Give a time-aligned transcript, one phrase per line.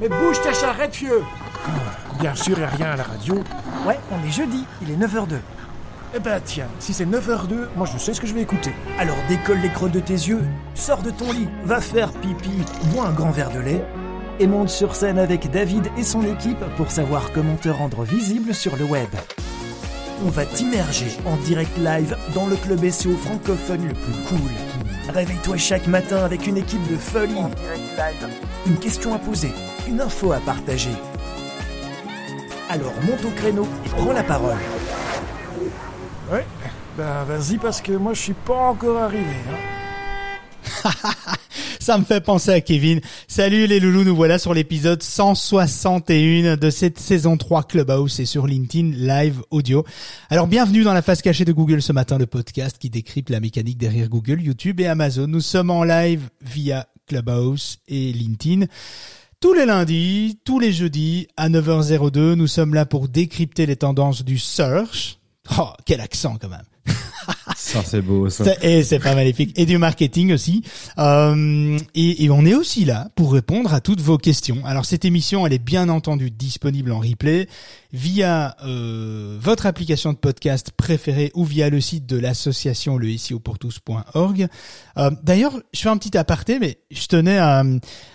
[0.00, 1.22] Mais bouge ta charrette, vieux
[2.18, 3.34] Bien sûr, y a rien à la radio.
[3.86, 5.36] Ouais, on est jeudi, il est 9h02.
[6.14, 8.72] Eh ben tiens, si c'est 9h02, moi je sais ce que je vais écouter.
[8.98, 10.42] Alors décolle les creux de tes yeux,
[10.74, 12.50] sors de ton lit, va faire pipi,
[12.92, 13.84] bois un grand verre de lait
[14.40, 18.54] et monte sur scène avec David et son équipe pour savoir comment te rendre visible
[18.54, 19.10] sur le web.
[20.24, 24.69] On va t'immerger en direct live dans le club SEO francophone le plus cool.
[25.08, 27.34] Réveille-toi chaque matin avec une équipe de folie.
[28.66, 29.52] Une question à poser,
[29.88, 30.92] une info à partager.
[32.68, 34.56] Alors monte au créneau et prends la parole.
[36.30, 36.46] Ouais,
[36.96, 39.34] ben vas-y parce que moi je suis pas encore arrivé.
[39.50, 40.90] Hein.
[41.80, 43.00] Ça me fait penser à Kevin.
[43.26, 48.46] Salut les loulous, nous voilà sur l'épisode 161 de cette saison 3 Clubhouse et sur
[48.46, 49.86] LinkedIn Live Audio.
[50.28, 53.40] Alors bienvenue dans la face cachée de Google ce matin, le podcast qui décrypte la
[53.40, 55.26] mécanique derrière Google, YouTube et Amazon.
[55.26, 58.66] Nous sommes en live via Clubhouse et LinkedIn.
[59.40, 64.22] Tous les lundis, tous les jeudis à 9h02, nous sommes là pour décrypter les tendances
[64.22, 65.18] du search.
[65.58, 66.60] Oh, quel accent quand même.
[67.60, 68.44] Ça c'est beau ça.
[68.62, 69.52] Et c'est pas maléfique.
[69.56, 70.62] Et du marketing aussi.
[70.98, 74.64] Euh, et, et, on est aussi là pour répondre à toutes vos questions.
[74.64, 77.48] Alors cette émission, elle est bien entendu disponible en replay
[77.92, 83.16] via euh, votre application de podcast préférée ou via le site de l'association le.
[84.96, 87.62] Euh, D'ailleurs, je fais un petit aparté, mais je tenais à,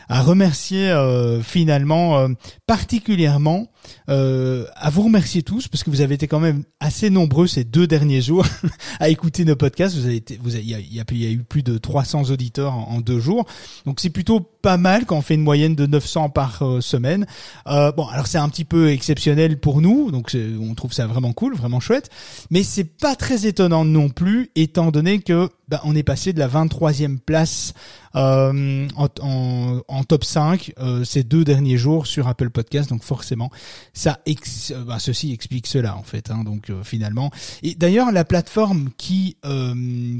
[0.10, 2.30] à remercier euh, finalement euh,
[2.68, 3.68] particulièrement
[4.10, 7.64] euh, à vous remercier tous parce que vous avez été quand même assez nombreux ces
[7.64, 8.46] deux derniers jours
[9.00, 9.96] à écouter nos podcasts.
[9.96, 13.02] Vous avez été, vous il y a, y a, eu plus de 300 auditeurs en,
[13.02, 13.46] deux jours,
[13.86, 17.28] donc c'est plutôt pas mal quand on fait une moyenne de 900 par semaine.
[17.66, 21.56] bon, alors c'est un petit peu exceptionnel pour nous, donc on trouve ça vraiment cool,
[21.56, 22.10] vraiment chouette.
[22.50, 26.40] Mais c'est pas très étonnant non plus, étant donné que ben, on est passé de
[26.40, 27.74] la 23e place
[28.16, 32.90] euh, en, en, top 5 euh, ces deux derniers jours sur Apple Podcast.
[32.90, 33.50] Donc forcément,
[33.94, 36.30] ça ex euh, ben, ceci explique cela en fait.
[36.30, 37.32] Hein, donc euh, finalement,
[37.64, 39.38] et d'ailleurs la plateforme qui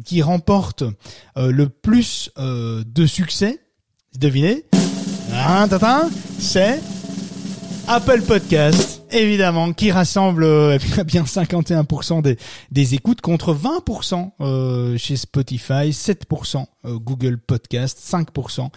[0.04, 0.84] qui remporte
[1.36, 3.60] le plus de succès,
[4.20, 4.66] devinez,
[5.34, 5.68] hein,
[6.40, 6.80] c'est
[7.88, 12.38] Apple Podcast, évidemment, qui rassemble euh, bien 51% des,
[12.72, 18.70] des écoutes contre 20% euh, chez Spotify, 7% euh, Google Podcast, 5%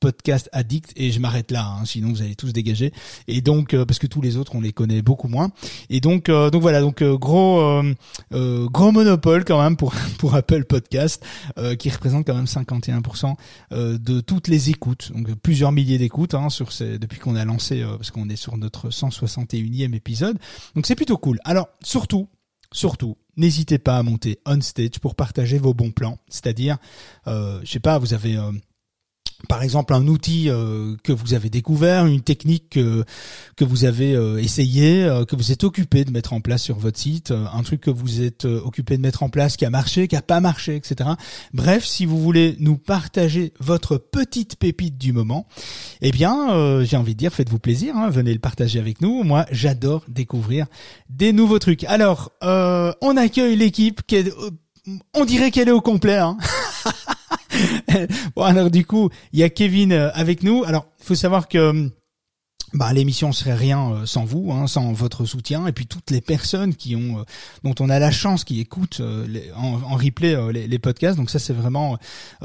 [0.00, 2.92] podcast addict et je m'arrête là hein, sinon vous allez tous dégager.
[3.28, 5.50] Et donc euh, parce que tous les autres on les connaît beaucoup moins.
[5.90, 7.82] Et donc euh, donc voilà donc euh, gros
[8.30, 11.24] gros monopole quand même pour pour Apple Podcast
[11.78, 13.34] qui représente quand même 51%
[13.70, 15.12] de toutes les écoutes.
[15.12, 18.56] Donc plusieurs milliers d'écoutes hein, sur ces, depuis qu'on a lancé parce qu'on est sur
[18.56, 20.38] notre 161e épisode.
[20.74, 21.38] Donc c'est plutôt cool.
[21.44, 22.28] Alors surtout
[22.72, 26.18] surtout n'hésitez pas à monter on stage pour partager vos bons plans.
[26.28, 26.78] C'est-à-dire
[27.26, 28.38] je sais pas vous avez
[29.48, 33.04] par exemple un outil euh, que vous avez découvert, une technique que,
[33.60, 36.98] vous avez euh, essayé, euh, que vous êtes occupé de mettre en place sur votre
[36.98, 40.16] site, un truc que vous êtes occupé de mettre en place qui a marché, qui
[40.16, 41.10] a pas marché, etc.
[41.52, 45.46] Bref, si vous voulez nous partager votre petite pépite du moment,
[46.00, 49.22] eh bien, j'ai envie de dire, faites-vous plaisir, hein, venez le partager avec nous.
[49.22, 50.66] Moi, j'adore découvrir
[51.10, 51.84] des nouveaux trucs.
[51.84, 54.00] Alors, on accueille l'équipe
[55.14, 56.16] on dirait qu'elle est au complet.
[56.16, 56.36] Hein.
[58.36, 60.64] bon alors du coup, il y a Kevin euh, avec nous.
[60.64, 61.90] Alors, il faut savoir que hum,
[62.76, 66.20] bah, l'émission serait rien euh, sans vous, hein, sans votre soutien, et puis toutes les
[66.20, 67.22] personnes qui ont, euh,
[67.64, 69.26] dont on a la chance, qui écoutent euh,
[69.56, 71.16] en, replay les, podcasts.
[71.16, 71.96] Donc ça, c'est vraiment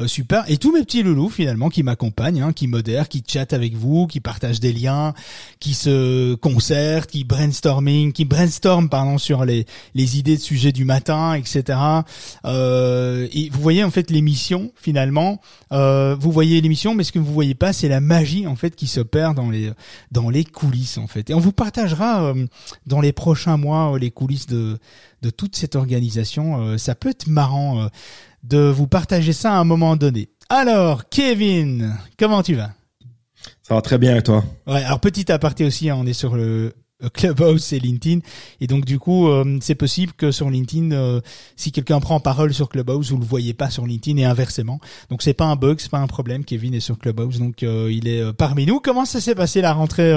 [0.06, 0.46] super.
[0.50, 4.08] Et tous mes petits loulous finalement qui m'accompagnent, hein, qui modèrent, qui chattent avec vous,
[4.08, 5.14] qui partagent des liens,
[5.60, 9.66] qui se concertent, qui brainstorming, qui brainstorm pardon sur les
[9.96, 11.78] les idées de sujets du matin, etc.
[12.46, 15.42] et vous voyez en fait l'émission finalement,
[15.72, 18.88] vous voyez l'émission, mais ce que vous voyez pas, c'est la magie en fait qui
[18.88, 19.72] s'opère dans les
[20.12, 21.30] dans les coulisses en fait.
[21.30, 22.46] Et on vous partagera euh,
[22.86, 24.78] dans les prochains mois euh, les coulisses de
[25.22, 26.62] de toute cette organisation.
[26.62, 27.90] Euh, ça peut être marrant
[28.44, 30.30] de vous partager ça à un moment donné.
[30.50, 32.72] Alors, Kevin, comment tu vas?
[33.62, 34.44] Ça va très bien et toi?
[34.68, 36.74] Ouais, alors petit aparté aussi, hein, on est sur le
[37.10, 38.20] Clubhouse et LinkedIn.
[38.60, 41.22] Et donc du coup, euh, c'est possible que sur LinkedIn, euh,
[41.56, 44.80] si quelqu'un prend parole sur Clubhouse, vous le voyez pas sur LinkedIn et inversement.
[45.10, 46.44] Donc c'est pas un bug, c'est pas un problème.
[46.46, 48.80] Kevin est sur Clubhouse, donc il est parmi nous.
[48.80, 50.12] Comment ça s'est passé la rentrée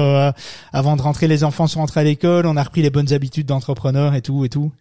[0.72, 1.28] avant de rentrer?
[1.28, 4.44] Les enfants sont rentrés à l'école, on a repris les bonnes habitudes d'entrepreneur et tout
[4.44, 4.72] et tout.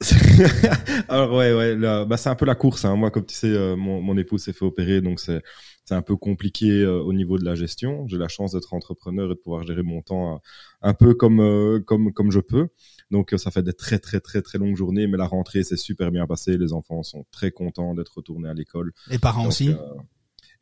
[1.08, 2.84] Alors ouais ouais, bah c'est un peu la course.
[2.84, 2.96] Hein.
[2.96, 5.42] Moi, comme tu sais, mon, mon épouse s'est fait opérer, donc c'est
[5.86, 8.06] c'est un peu compliqué euh, au niveau de la gestion.
[8.08, 10.38] J'ai la chance d'être entrepreneur et de pouvoir gérer mon temps euh,
[10.82, 12.68] un peu comme euh, comme comme je peux.
[13.12, 16.10] Donc ça fait des très très très très longues journées, mais la rentrée s'est super
[16.10, 16.58] bien passée.
[16.58, 18.92] Les enfants sont très contents d'être retournés à l'école.
[19.08, 19.74] Les parents aussi.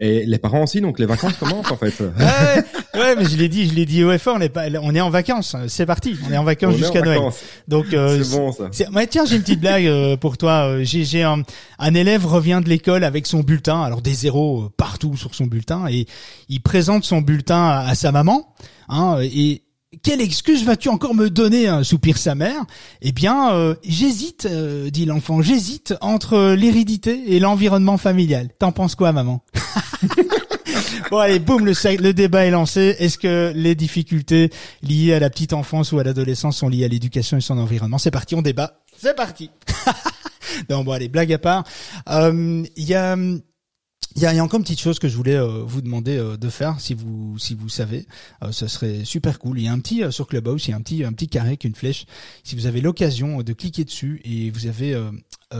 [0.00, 1.94] Et les parents aussi, donc les vacances commencent en fait.
[2.00, 4.94] ouais, ouais, mais je l'ai dit, je l'ai dit au FA, on est pas, on
[4.94, 5.54] est en vacances.
[5.68, 7.20] C'est parti, on est en vacances jusqu'à Noël.
[7.68, 8.68] Donc euh, c'est bon ça.
[8.92, 10.68] Ouais, tiens, j'ai une petite blague euh, pour toi.
[10.68, 11.42] Euh, j'ai, j'ai un,
[11.78, 15.86] un, élève revient de l'école avec son bulletin, alors des zéros partout sur son bulletin,
[15.88, 16.06] et
[16.48, 18.54] il présente son bulletin à, à sa maman.
[18.88, 19.63] Hein, et
[20.02, 22.64] quelle excuse vas-tu encore me donner un soupir sa mère?
[23.02, 28.48] Eh bien, euh, j'hésite, euh, dit l'enfant, j'hésite entre l'hérédité et l'environnement familial.
[28.58, 29.42] T'en penses quoi, maman?
[31.10, 32.96] Bon allez, boum, le, débat est lancé.
[32.98, 34.50] Est-ce que les difficultés
[34.82, 37.98] liées à la petite enfance ou à l'adolescence sont liées à l'éducation et son environnement?
[37.98, 38.80] C'est parti, on débat.
[38.96, 39.50] C'est parti.
[40.70, 41.64] non, bon allez, blague à part.
[42.08, 42.64] Euh,
[44.16, 46.48] il y a encore une petite chose que je voulais euh, vous demander euh, de
[46.48, 48.06] faire, si vous si vous savez,
[48.42, 49.58] euh, ce serait super cool.
[49.58, 51.48] Il y a un petit sur Clubhouse, il y a un petit un petit carré
[51.48, 52.06] avec une flèche.
[52.44, 54.96] Si vous avez l'occasion de cliquer dessus et vous avez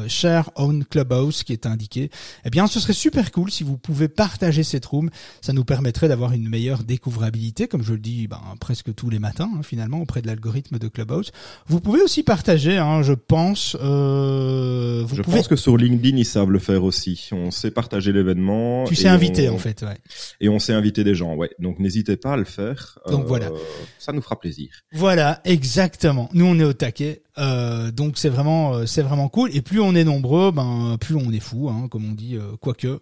[0.09, 2.11] Share Own Clubhouse qui est indiqué,
[2.45, 5.11] eh bien ce serait super cool si vous pouvez partager cette room.
[5.41, 9.19] Ça nous permettrait d'avoir une meilleure découvrabilité, comme je le dis ben, presque tous les
[9.19, 11.33] matins hein, finalement auprès de l'algorithme de Clubhouse.
[11.67, 13.77] Vous pouvez aussi partager, hein, je pense.
[13.83, 17.29] Euh, je pense que sur LinkedIn ils savent le faire aussi.
[17.33, 18.85] On sait partager l'événement.
[18.85, 19.99] Tu sais inviter en fait, ouais.
[20.41, 21.51] Et on sait inviter des gens, ouais.
[21.59, 22.99] Donc n'hésitez pas à le faire.
[23.09, 23.47] Donc voilà.
[23.47, 23.59] Euh,
[23.99, 24.69] ça nous fera plaisir.
[24.93, 26.29] Voilà, exactement.
[26.33, 27.23] Nous on est au taquet.
[27.37, 29.51] Euh, donc c'est vraiment euh, c'est vraiment cool.
[29.55, 32.37] Et plus on est nombreux, ben plus on est fou, hein, comme on dit.
[32.37, 33.01] Euh, quoique,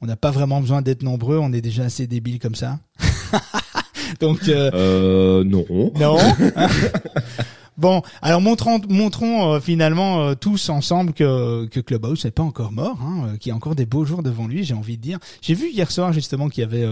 [0.00, 2.78] on n'a pas vraiment besoin d'être nombreux, on est déjà assez débile comme ça.
[4.20, 5.66] donc euh, non.
[5.94, 6.16] Non.
[7.78, 12.72] Bon, alors montrons, montrons euh, finalement euh, tous ensemble que, que Clubhouse n'est pas encore
[12.72, 15.02] mort, hein, euh, qu'il y a encore des beaux jours devant lui, j'ai envie de
[15.02, 15.18] dire.
[15.42, 16.86] J'ai vu hier soir justement qu'il y avait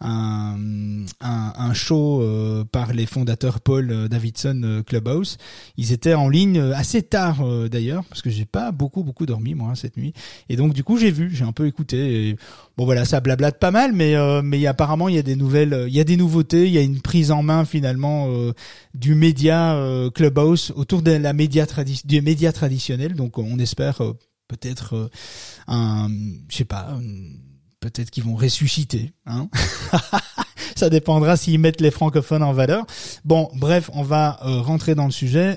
[0.00, 0.56] un,
[1.20, 2.22] un, un, show
[2.72, 5.38] par les fondateurs Paul Davidson Clubhouse.
[5.76, 7.38] Ils étaient en ligne assez tard
[7.70, 10.12] d'ailleurs, parce que j'ai pas beaucoup beaucoup dormi moi cette nuit.
[10.48, 12.36] Et donc du coup j'ai vu, j'ai un peu écouté.
[12.76, 15.94] Bon voilà, ça blablate pas mal, mais mais apparemment il y a des nouvelles, il
[15.94, 18.28] y a des nouveautés, il y a une prise en main finalement
[18.94, 19.78] du média
[20.18, 21.64] Clubhouse autour de la média
[22.04, 23.14] du média traditionnel.
[23.14, 24.14] Donc on espère euh,
[24.48, 25.08] peut-être euh,
[25.68, 26.08] un,
[26.48, 26.98] je sais pas,
[27.78, 29.12] peut-être qu'ils vont ressusciter.
[29.26, 29.48] Hein
[30.74, 32.84] Ça dépendra s'ils mettent les francophones en valeur.
[33.24, 35.56] Bon, bref, on va euh, rentrer dans le sujet.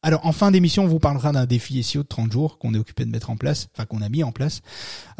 [0.00, 2.78] Alors en fin d'émission, on vous parlera d'un défi SEO de 30 jours qu'on est
[2.78, 4.60] occupé de mettre en place, enfin qu'on a mis en place,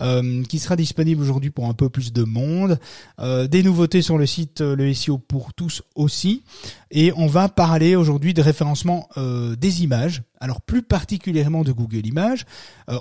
[0.01, 2.79] euh, qui sera disponible aujourd'hui pour un peu plus de monde.
[3.19, 6.45] Euh, des nouveautés sur le site euh, le SEO pour tous aussi.
[6.93, 12.45] Et on va parler aujourd'hui de référencement des images, alors plus particulièrement de Google Images.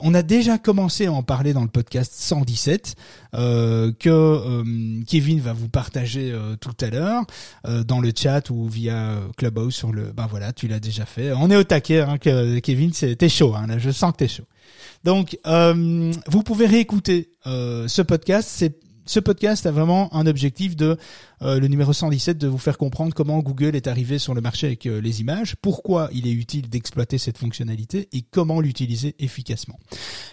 [0.02, 2.96] on a déjà commencé à en parler dans le podcast 117
[3.34, 7.24] que Kevin va vous partager tout à l'heure
[7.86, 10.12] dans le chat ou via Clubhouse sur le.
[10.12, 11.32] Ben voilà, tu l'as déjà fait.
[11.34, 13.54] On est au taquet, hein, Kevin, t'es chaud.
[13.56, 14.46] Hein, là, je sens que t'es chaud.
[15.04, 18.50] Donc, euh, vous pouvez réécouter euh, ce podcast.
[18.52, 20.98] C'est ce podcast a vraiment un objectif de
[21.42, 24.68] euh, le numéro 117 de vous faire comprendre comment Google est arrivé sur le marché
[24.68, 29.80] avec les images, pourquoi il est utile d'exploiter cette fonctionnalité et comment l'utiliser efficacement.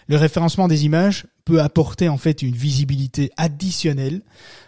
[0.09, 4.23] Le référencement des images peut apporter en fait une visibilité additionnelle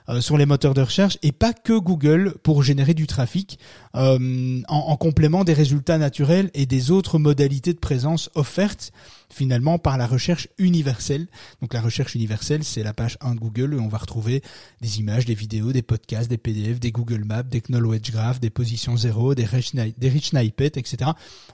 [0.09, 3.59] euh, sur les moteurs de recherche et pas que Google pour générer du trafic
[3.95, 8.93] euh, en, en, complément des résultats naturels et des autres modalités de présence offertes
[9.33, 11.27] finalement par la recherche universelle.
[11.61, 14.43] Donc la recherche universelle, c'est la page 1 de Google où on va retrouver
[14.81, 18.51] des images, des vidéos, des podcasts, des PDF, des Google Maps, des Knowledge Graph, des
[18.51, 21.11] positions zéro, des rich, des etc.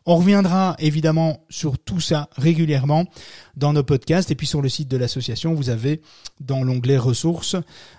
[0.06, 3.06] On reviendra évidemment sur tout ça régulièrement
[3.56, 6.00] dans nos podcasts et puis sur le site de l'association, vous avez
[6.40, 7.56] dans l'onglet ressources,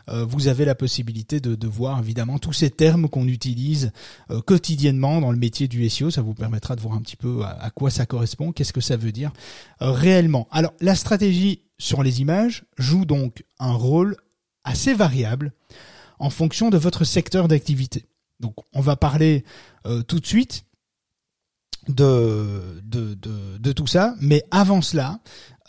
[0.10, 3.92] euh, vous avez la possibilité de, de, voir évidemment tous ces termes qu'on utilise
[4.32, 6.10] euh, quotidiennement dans le métier du SEO.
[6.10, 8.98] Ça vous permettra de voir un petit peu à, quoi ça correspond, qu'est-ce que ça
[8.98, 9.32] veut dire
[9.82, 10.48] euh, réellement.
[10.52, 14.16] Alors la stratégie sur les images joue donc un rôle
[14.64, 15.54] assez variable
[16.24, 18.06] en fonction de votre secteur d'activité.
[18.40, 19.44] Donc on va parler
[20.08, 20.66] tout de suite
[21.88, 24.16] de, de, de, de, tout ça.
[24.22, 25.20] Mais avant cela,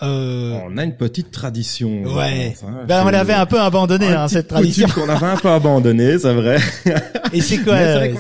[0.02, 0.58] euh...
[0.66, 2.02] On a une petite tradition.
[2.02, 2.54] Ouais.
[2.66, 4.88] Hein, ben, on l'avait un peu abandonné hein, cette tradition.
[4.88, 6.58] qu'on avait un peu abandonné, c'est vrai.
[7.32, 8.12] Et c'est quoi euh,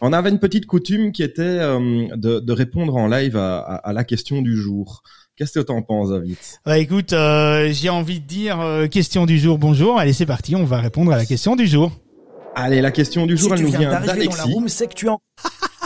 [0.00, 3.92] on, avait une petite coutume qui était euh, de, de, répondre en live à, à,
[3.92, 5.02] la question du jour.
[5.40, 6.36] Qu'est-ce que t'en penses, David?
[6.66, 9.56] Bah écoute, euh, j'ai envie de dire question du jour.
[9.56, 9.98] Bonjour.
[9.98, 10.54] Allez, c'est parti.
[10.54, 11.90] On va répondre à la question du jour.
[12.54, 14.54] Allez, la question du jour, elle nous vient d'Alexis.
[14.66, 15.22] c'est que tu en...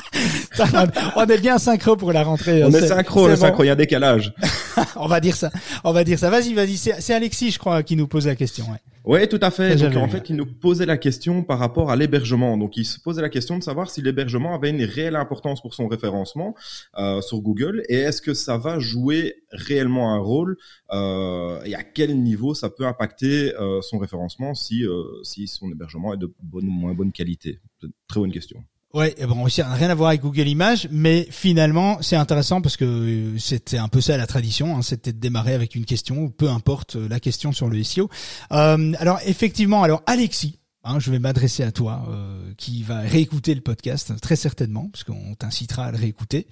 [1.17, 2.65] on est bien synchro pour la rentrée.
[2.65, 4.33] On est synchro, le synchro, il y a décalage.
[4.97, 5.51] on va dire ça.
[5.85, 6.31] On va dire ça.
[6.31, 6.77] Vas-y, vas-y.
[6.77, 8.65] C'est Alexis, je crois, qui nous pose la question.
[8.65, 8.79] Ouais.
[9.07, 9.77] Oui, tout à fait.
[9.77, 12.57] Donc, en fait, il nous posait la question par rapport à l'hébergement.
[12.57, 15.75] Donc, il se posait la question de savoir si l'hébergement avait une réelle importance pour
[15.75, 16.55] son référencement
[16.97, 20.57] euh, sur Google et est-ce que ça va jouer réellement un rôle
[20.93, 25.71] euh, et à quel niveau ça peut impacter euh, son référencement si, euh, si son
[25.71, 27.61] hébergement est de bonne ou moins bonne qualité?
[28.09, 28.65] Très bonne question.
[28.95, 33.39] Ouais, bon, rien à voir avec Google Images, mais finalement, c'est intéressant parce que euh,
[33.41, 36.95] c'était un peu ça la tradition, hein, c'était de démarrer avec une question, peu importe
[36.95, 38.09] euh, la question sur le SEO.
[38.53, 43.57] Euh, alors effectivement, alors Alexis, hein, je vais m'adresser à toi, euh, qui va réécouter
[43.57, 46.47] le podcast très certainement, parce qu'on t'incitera à le réécouter.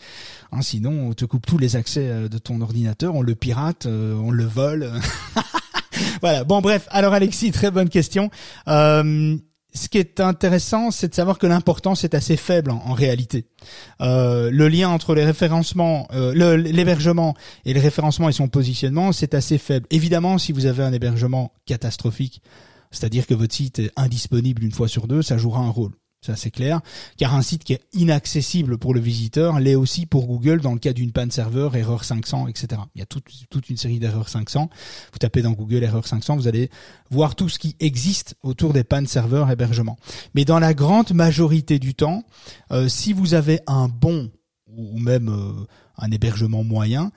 [0.51, 4.33] Hein, sinon, on te coupe tous les accès de ton ordinateur, on le pirate, on
[4.33, 4.91] le vole.
[6.21, 6.43] voilà.
[6.43, 6.89] Bon, bref.
[6.91, 8.31] Alors Alexis, très bonne question.
[8.67, 9.37] Euh,
[9.75, 13.47] ce qui est intéressant, c'est de savoir que l'importance est assez faible en, réalité.
[14.01, 19.35] Euh, le lien entre les référencements, euh, l'hébergement et le référencement et son positionnement, c'est
[19.35, 19.87] assez faible.
[19.91, 22.43] Évidemment, si vous avez un hébergement catastrophique,
[22.91, 25.93] c'est-à-dire que votre site est indisponible une fois sur deux, ça jouera un rôle
[26.25, 26.81] ça c'est clair,
[27.17, 30.79] car un site qui est inaccessible pour le visiteur l'est aussi pour Google dans le
[30.79, 32.81] cas d'une panne serveur, erreur 500, etc.
[32.95, 34.71] Il y a toute, toute une série d'erreurs 500.
[35.13, 36.71] Vous tapez dans Google erreur 500, vous allez
[37.11, 39.99] voir tout ce qui existe autour des pannes serveurs hébergement.
[40.35, 42.23] Mais dans la grande majorité du temps,
[42.71, 44.31] euh, si vous avez un bon
[44.69, 45.67] ou même euh,
[45.99, 47.11] un hébergement moyen,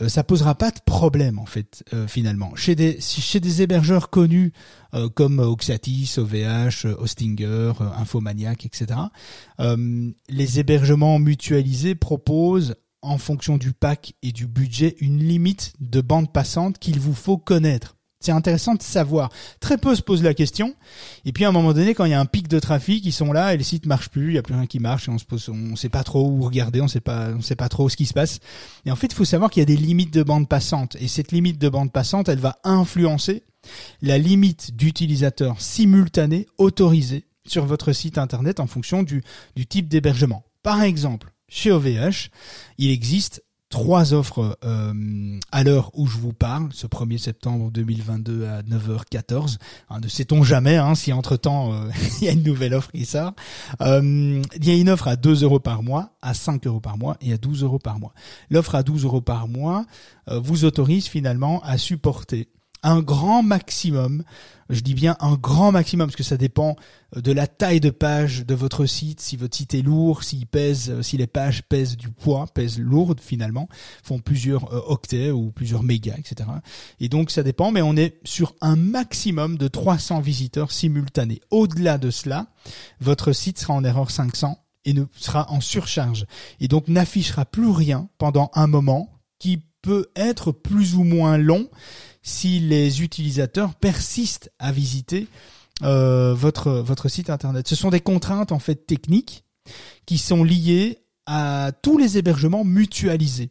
[0.00, 2.54] euh, ça posera pas de problème en fait euh, finalement.
[2.54, 4.52] Chez des chez des hébergeurs connus
[4.94, 9.00] euh, comme Oxatis, OVH, Hostinger, Infomaniac, etc.
[9.58, 16.32] les hébergements mutualisés proposent en fonction du pack et du budget une limite de bande
[16.32, 17.96] passante qu'il vous faut connaître.
[18.22, 19.30] C'est intéressant de savoir.
[19.60, 20.74] Très peu se posent la question.
[21.24, 23.12] Et puis à un moment donné, quand il y a un pic de trafic, ils
[23.12, 25.10] sont là et le site marche plus, il y a plus rien qui marche et
[25.10, 27.68] on se pose, on sait pas trop où regarder, on sait pas, on sait pas
[27.68, 28.38] trop ce qui se passe.
[28.86, 30.96] Et en fait, il faut savoir qu'il y a des limites de bande passante.
[31.00, 33.42] Et cette limite de bande passante, elle va influencer
[34.00, 39.22] la limite d'utilisateurs simultanés autorisés sur votre site internet en fonction du,
[39.56, 40.44] du type d'hébergement.
[40.62, 42.30] Par exemple, chez OVH,
[42.78, 48.46] il existe trois offres euh, à l'heure où je vous parle, ce 1er septembre 2022
[48.46, 49.56] à 9h14.
[49.88, 51.88] Hein, ne sait-on jamais hein, si entre-temps euh,
[52.20, 53.32] il y a une nouvelle offre qui sort.
[53.80, 56.98] Euh, il y a une offre à 2 euros par mois, à 5 euros par
[56.98, 58.12] mois et à 12 euros par mois.
[58.50, 59.86] L'offre à 12 euros par mois
[60.30, 62.48] vous autorise finalement à supporter
[62.82, 64.24] un grand maximum.
[64.70, 66.76] Je dis bien un grand maximum parce que ça dépend
[67.14, 71.00] de la taille de page de votre site, si votre site est lourd, s'il pèse,
[71.02, 73.68] si les pages pèsent du poids, pèsent lourdes finalement,
[74.02, 76.48] font plusieurs euh, octets ou plusieurs mégas, etc.
[77.00, 81.40] Et donc ça dépend, mais on est sur un maximum de 300 visiteurs simultanés.
[81.50, 82.46] Au-delà de cela,
[83.00, 86.26] votre site sera en erreur 500 et ne sera en surcharge
[86.60, 91.68] et donc n'affichera plus rien pendant un moment qui peut être plus ou moins long
[92.22, 95.26] si les utilisateurs persistent à visiter
[95.82, 97.66] euh, votre votre site internet.
[97.68, 99.44] Ce sont des contraintes en fait techniques
[100.06, 103.50] qui sont liées à tous les hébergements mutualisés.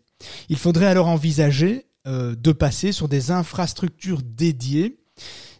[0.49, 4.99] Il faudrait alors envisager euh, de passer sur des infrastructures dédiées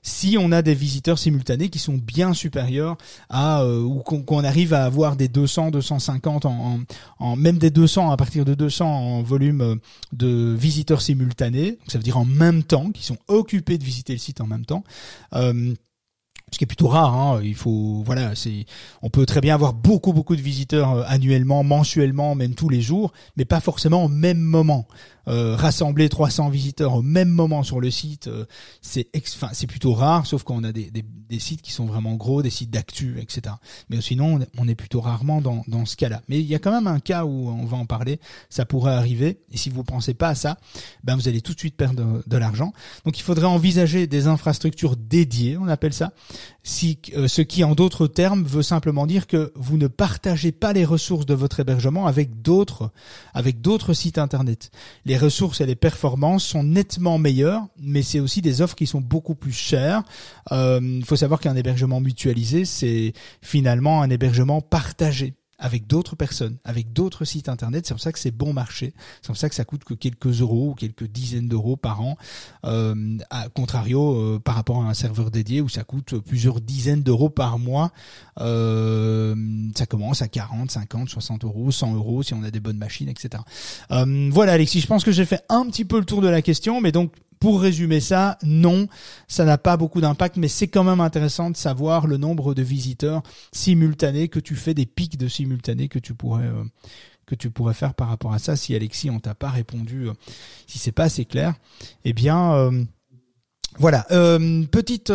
[0.01, 2.97] si on a des visiteurs simultanés qui sont bien supérieurs
[3.29, 8.17] à euh, ou qu'on arrive à avoir des 200, 250 en, même des 200 à
[8.17, 9.75] partir de 200 en volume euh,
[10.11, 14.19] de visiteurs simultanés, ça veut dire en même temps, qui sont occupés de visiter le
[14.19, 14.83] site en même temps.
[15.33, 15.73] Euh,
[16.51, 17.13] ce qui est plutôt rare.
[17.15, 17.39] Hein.
[17.43, 18.65] Il faut, voilà, c'est,
[19.01, 23.13] on peut très bien avoir beaucoup, beaucoup de visiteurs annuellement, mensuellement, même tous les jours,
[23.37, 24.85] mais pas forcément au même moment.
[25.27, 28.45] Euh, rassembler 300 visiteurs au même moment sur le site, euh,
[28.81, 31.85] c'est enfin, c'est plutôt rare, sauf quand on a des, des, des, sites qui sont
[31.85, 33.55] vraiment gros, des sites d'actu, etc.
[33.89, 36.21] Mais sinon, on est plutôt rarement dans, dans ce cas-là.
[36.27, 38.93] Mais il y a quand même un cas où on va en parler, ça pourrait
[38.93, 39.39] arriver.
[39.51, 40.57] Et si vous pensez pas à ça,
[41.03, 42.73] ben vous allez tout de suite perdre de, l'argent.
[43.05, 46.11] Donc il faudrait envisager des infrastructures dédiées, on appelle ça,
[47.15, 50.85] euh, ce qui en d'autres termes veut simplement dire que vous ne partagez pas les
[50.85, 52.91] ressources de votre hébergement avec d'autres
[53.33, 54.71] avec d'autres sites internet
[55.05, 59.01] les ressources et les performances sont nettement meilleures, mais c'est aussi des offres qui sont
[59.01, 60.03] beaucoup plus chères.
[60.51, 66.57] Euh, il faut savoir qu'un hébergement mutualisé, c'est finalement un hébergement partagé avec d'autres personnes,
[66.65, 67.85] avec d'autres sites internet.
[67.87, 68.93] C'est pour ça que c'est bon marché.
[69.21, 72.17] C'est pour ça que ça coûte que quelques euros ou quelques dizaines d'euros par an,
[72.65, 77.03] euh, à contrario euh, par rapport à un serveur dédié où ça coûte plusieurs dizaines
[77.03, 77.91] d'euros par mois.
[78.39, 79.35] Euh,
[79.77, 83.09] ça commence à 40, 50, 60 euros, 100 euros si on a des bonnes machines,
[83.09, 83.43] etc.
[83.91, 86.41] Euh, voilà Alexis, je pense que j'ai fait un petit peu le tour de la
[86.41, 88.87] question, mais donc pour résumer ça, non,
[89.27, 92.61] ça n'a pas beaucoup d'impact, mais c'est quand même intéressant de savoir le nombre de
[92.61, 98.09] visiteurs simultanés que tu fais, des pics de simultanés que tu pourrais, euh, faire par
[98.09, 100.07] rapport à ça si Alexis on t'a pas répondu,
[100.67, 101.55] si c'est pas assez clair.
[102.05, 102.71] Eh bien,
[103.79, 104.05] voilà.
[104.71, 105.11] petite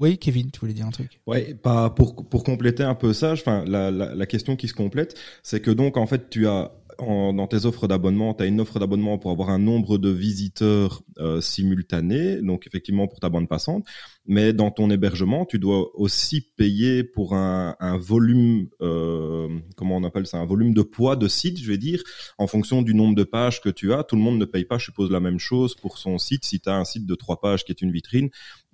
[0.00, 1.20] oui, Kevin, tu voulais dire un truc?
[1.26, 3.34] Ouais, pas pour compléter un peu ça.
[3.66, 7.64] La question qui se complète, c'est que donc en fait, tu as en, dans tes
[7.64, 12.42] offres d'abonnement, tu as une offre d'abonnement pour avoir un nombre de visiteurs euh, simultanés,
[12.42, 13.84] donc effectivement pour ta bande passante,
[14.26, 20.04] mais dans ton hébergement, tu dois aussi payer pour un, un volume, euh, comment on
[20.04, 22.02] appelle ça, un volume de poids de site, je vais dire,
[22.36, 24.04] en fonction du nombre de pages que tu as.
[24.04, 26.44] Tout le monde ne paye pas, je suppose, la même chose pour son site.
[26.44, 28.28] Si tu as un site de trois pages qui est une vitrine,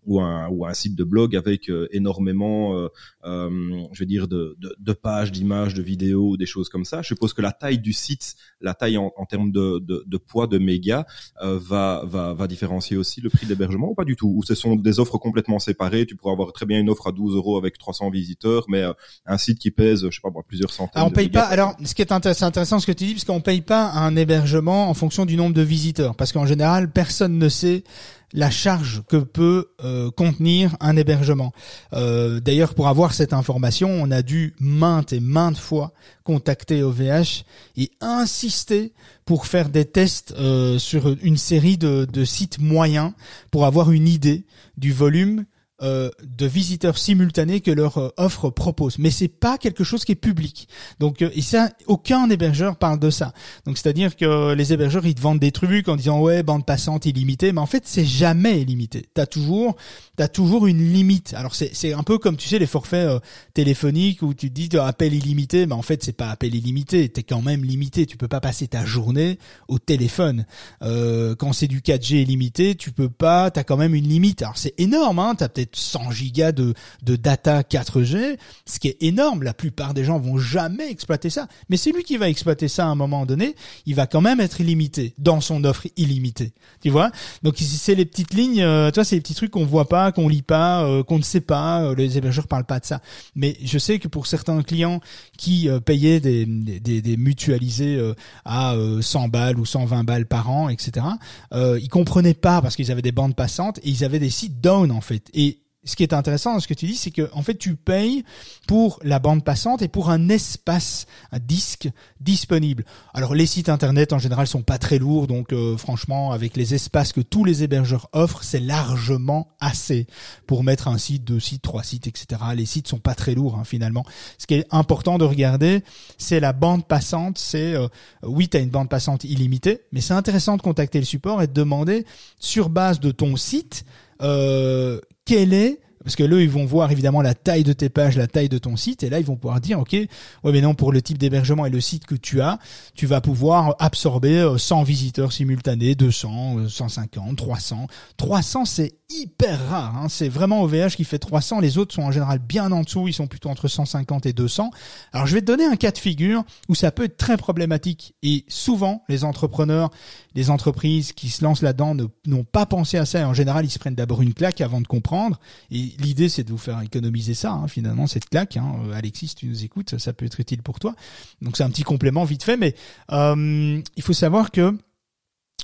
[0.06, 2.88] ou un, ou un site de blog avec euh, énormément, euh,
[3.24, 7.02] euh, je veux dire, de, de, de pages, d'images, de vidéos, des choses comme ça.
[7.02, 10.16] Je suppose que la taille du site, la taille en, en termes de, de, de,
[10.16, 11.04] poids de mégas,
[11.40, 14.32] va, va, va différencier aussi le prix d'hébergement ou pas du tout?
[14.34, 17.12] Ou ce sont des offres complètement séparées Tu pourrais avoir très bien une offre à
[17.12, 18.84] 12 euros avec 300 visiteurs, mais
[19.26, 21.00] un site qui pèse, je sais pas, plusieurs centaines.
[21.00, 21.42] Alors on paye pas.
[21.42, 24.16] Alors, ce qui est intéressant, intéressant ce que tu dis, parce qu'on paye pas un
[24.16, 27.84] hébergement en fonction du nombre de visiteurs, parce qu'en général, personne ne sait
[28.32, 31.52] la charge que peut euh, contenir un hébergement.
[31.92, 35.92] Euh, d'ailleurs, pour avoir cette information, on a dû maintes et maintes fois
[36.24, 37.44] contacter OVH
[37.76, 38.92] et insister
[39.24, 43.12] pour faire des tests euh, sur une série de, de sites moyens
[43.50, 44.44] pour avoir une idée
[44.76, 45.44] du volume
[45.82, 48.96] euh, de visiteurs simultanés que leur euh, offre propose.
[49.00, 50.68] Mais c'est pas quelque chose qui est public.
[51.00, 53.32] Donc euh, et ça, aucun hébergeur parle de ça.
[53.66, 57.06] Donc c'est-à-dire que les hébergeurs ils te vendent des trucs en disant ouais bande passante
[57.06, 59.06] illimitée, mais en fait c'est jamais illimité.
[59.14, 59.74] T'as toujours
[60.14, 61.34] t'as toujours une limite.
[61.34, 63.20] Alors c'est c'est un peu comme tu sais les forfaits
[63.52, 67.08] téléphoniques où tu te dis appel illimité, mais en fait c'est pas appel illimité.
[67.08, 68.06] T'es quand même limité.
[68.06, 70.46] Tu peux pas passer ta journée au téléphone.
[70.80, 73.50] quand c'est du 4G illimité, tu peux pas.
[73.50, 74.42] T'as quand même une limite.
[74.42, 75.18] Alors c'est énorme.
[75.18, 75.34] Hein.
[75.64, 79.42] Peut-être 100 gigas de, de data 4G, ce qui est énorme.
[79.42, 81.48] La plupart des gens vont jamais exploiter ça.
[81.68, 83.54] Mais c'est lui qui va exploiter ça à un moment donné,
[83.86, 86.52] il va quand même être illimité dans son offre illimitée.
[86.82, 87.10] Tu vois?
[87.42, 90.28] Donc c'est les petites lignes, euh, toi c'est les petits trucs qu'on voit pas, qu'on
[90.28, 91.82] lit pas, euh, qu'on ne sait pas.
[91.82, 93.00] Euh, les hébergeurs parlent pas de ça.
[93.34, 95.00] Mais je sais que pour certains clients
[95.36, 98.00] qui payaient des, des, des mutualisés
[98.44, 101.06] à 100 balles ou 120 balles par an, etc.,
[101.52, 104.90] ils comprenaient pas parce qu'ils avaient des bandes passantes et ils avaient des sites down
[104.90, 105.28] en fait.
[105.34, 107.76] Et ce qui est intéressant dans ce que tu dis, c'est que en fait tu
[107.76, 108.24] payes
[108.66, 111.88] pour la bande passante et pour un espace, un disque
[112.20, 112.84] disponible.
[113.12, 116.74] Alors les sites internet en général sont pas très lourds, donc euh, franchement avec les
[116.74, 120.06] espaces que tous les hébergeurs offrent, c'est largement assez
[120.46, 122.40] pour mettre un site, deux sites, trois sites, etc.
[122.54, 124.04] Les sites sont pas très lourds hein, finalement.
[124.38, 125.82] Ce qui est important de regarder,
[126.18, 127.38] c'est la bande passante.
[127.38, 127.88] C'est euh,
[128.22, 131.46] oui, tu as une bande passante illimitée, mais c'est intéressant de contacter le support et
[131.46, 132.06] de demander
[132.38, 133.84] sur base de ton site
[134.22, 138.16] euh, quel est parce que là, ils vont voir évidemment la taille de tes pages,
[138.16, 140.08] la taille de ton site, et là, ils vont pouvoir dire, OK, ouais,
[140.44, 142.58] mais non, pour le type d'hébergement et le site que tu as,
[142.94, 147.86] tu vas pouvoir absorber 100 euh, visiteurs simultanés, 200, 150, 300.
[148.16, 149.96] 300, c'est hyper rare.
[149.96, 150.08] Hein.
[150.08, 151.60] C'est vraiment OVH qui fait 300.
[151.60, 153.08] Les autres sont en général bien en dessous.
[153.08, 154.70] Ils sont plutôt entre 150 et 200.
[155.12, 158.14] Alors, je vais te donner un cas de figure où ça peut être très problématique.
[158.22, 159.90] Et souvent, les entrepreneurs,
[160.34, 163.26] les entreprises qui se lancent là-dedans n'ont pas pensé à ça.
[163.28, 165.38] en général, ils se prennent d'abord une claque avant de comprendre.
[165.70, 168.56] Et l'idée, c'est de vous faire économiser ça, hein, finalement, cette claque.
[168.56, 168.76] Hein.
[168.86, 170.94] Euh, Alexis, tu nous écoutes, ça peut être utile pour toi.
[171.42, 172.56] Donc, c'est un petit complément vite fait.
[172.56, 172.74] Mais
[173.12, 174.76] euh, il faut savoir que...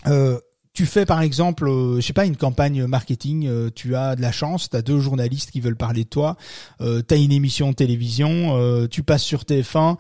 [0.07, 0.39] Euh,
[0.73, 4.23] tu fais par exemple, euh, je sais pas, une campagne marketing, euh, tu as de
[4.23, 6.37] la chance, tu as deux journalistes qui veulent parler de toi,
[6.81, 9.97] euh, tu as une émission de télévision, euh, tu passes sur TF1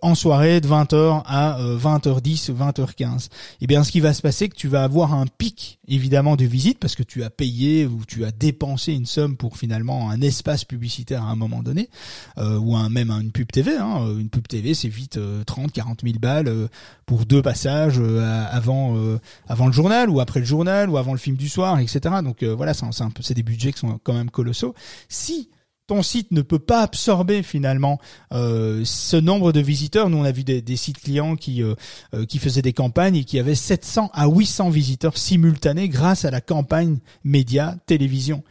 [0.00, 3.28] en soirée de 20h à 20h10 ou 20h15.
[3.60, 6.44] Eh bien, ce qui va se passer, que tu vas avoir un pic évidemment de
[6.44, 10.20] visites parce que tu as payé ou tu as dépensé une somme pour finalement un
[10.20, 11.88] espace publicitaire à un moment donné,
[12.38, 13.76] ou même une pub TV.
[13.76, 14.16] Hein.
[14.18, 16.68] Une pub TV, c'est vite 30, 40 000 balles
[17.04, 21.48] pour deux passages avant le journal ou après le journal ou avant le film du
[21.48, 22.00] soir, etc.
[22.22, 24.74] Donc euh, voilà, c'est des budgets qui sont quand même colossaux.
[25.08, 25.50] Si
[25.86, 27.98] ton site ne peut pas absorber finalement
[28.32, 30.10] euh, ce nombre de visiteurs.
[30.10, 31.74] Nous, on a vu des, sites clients qui euh,
[32.28, 36.40] qui faisaient des campagnes et qui avaient 700 à 800 visiteurs simultanés grâce à la
[36.40, 38.42] campagne média télévision.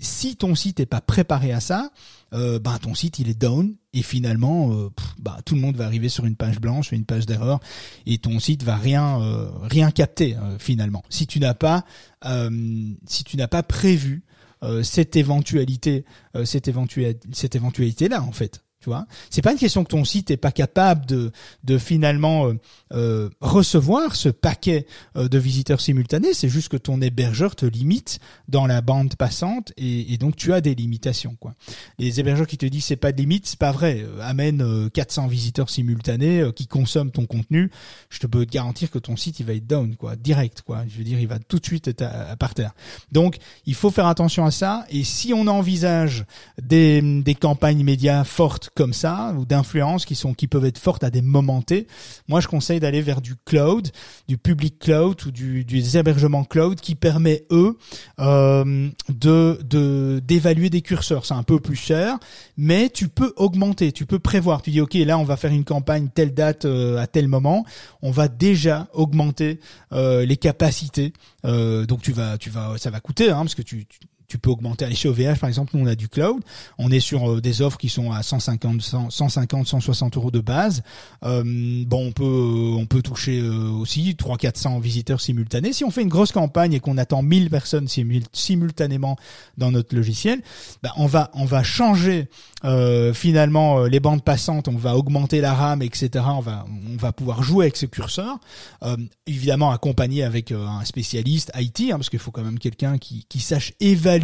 [0.00, 1.90] si ton site n'est pas préparé à ça,
[2.32, 5.84] euh, ben ton site il est down et finalement euh, bah, tout le monde va
[5.84, 7.58] arriver sur une page blanche, une page d'erreur
[8.06, 11.02] et ton site va rien euh, rien capter finalement.
[11.10, 11.84] Si tu n'as pas
[12.22, 14.22] si tu n'as pas prévu
[14.82, 16.04] cette éventualité
[16.44, 20.06] cette éventualité cette éventualité là en fait Tu vois, c'est pas une question que ton
[20.06, 21.32] site est pas capable de
[21.64, 22.54] de finalement euh,
[22.94, 26.32] euh, recevoir ce paquet euh, de visiteurs simultanés.
[26.32, 30.54] C'est juste que ton hébergeur te limite dans la bande passante et, et, donc tu
[30.54, 31.36] as des limitations.
[31.38, 31.54] Quoi.
[31.98, 34.06] Les hébergeurs qui te disent c'est pas de limite, c'est pas vrai.
[34.22, 37.70] amène 400 visiteurs simultanés qui consomment ton contenu,
[38.08, 40.84] je te peux te garantir que ton site il va être down quoi, direct quoi.
[40.88, 42.72] Je veux dire, il va tout de suite être à, par terre.
[43.12, 44.86] Donc il faut faire attention à ça.
[44.88, 46.24] Et si on envisage
[46.62, 51.04] des des campagnes médias fortes comme ça ou d'influence qui sont qui peuvent être fortes
[51.04, 51.60] à des moments.
[52.28, 53.88] Moi, je conseille d'aller vers du cloud,
[54.28, 57.76] du public cloud ou du, du hébergement cloud qui permet eux
[58.18, 61.26] euh, de de d'évaluer des curseurs.
[61.26, 62.18] C'est un peu plus cher,
[62.56, 64.62] mais tu peux augmenter, tu peux prévoir.
[64.62, 67.64] Tu dis ok, là on va faire une campagne telle date euh, à tel moment,
[68.02, 69.60] on va déjà augmenter
[69.92, 71.12] euh, les capacités.
[71.44, 73.98] Euh, donc tu vas tu vas ça va coûter hein, parce que tu, tu
[74.30, 74.84] tu peux augmenter.
[74.84, 76.40] Allez, chez OVH, par exemple, nous, on a du cloud.
[76.78, 80.82] On est sur euh, des offres qui sont à 150, 150, 160 euros de base.
[81.24, 81.42] Euh,
[81.84, 85.72] bon, on peut, euh, on peut toucher aussi 3 400 visiteurs simultanés.
[85.72, 87.88] Si on fait une grosse campagne et qu'on attend 1000 personnes
[88.32, 89.16] simultanément
[89.58, 90.42] dans notre logiciel,
[90.82, 92.28] bah, on va, on va changer
[93.14, 94.68] finalement les bandes passantes.
[94.68, 96.24] On va augmenter la RAM, etc.
[96.28, 98.38] On va, on va pouvoir jouer avec ce curseur.
[99.26, 103.40] évidemment, accompagné avec un spécialiste IT, hein, parce qu'il faut quand même quelqu'un qui, qui
[103.40, 104.19] sache évaluer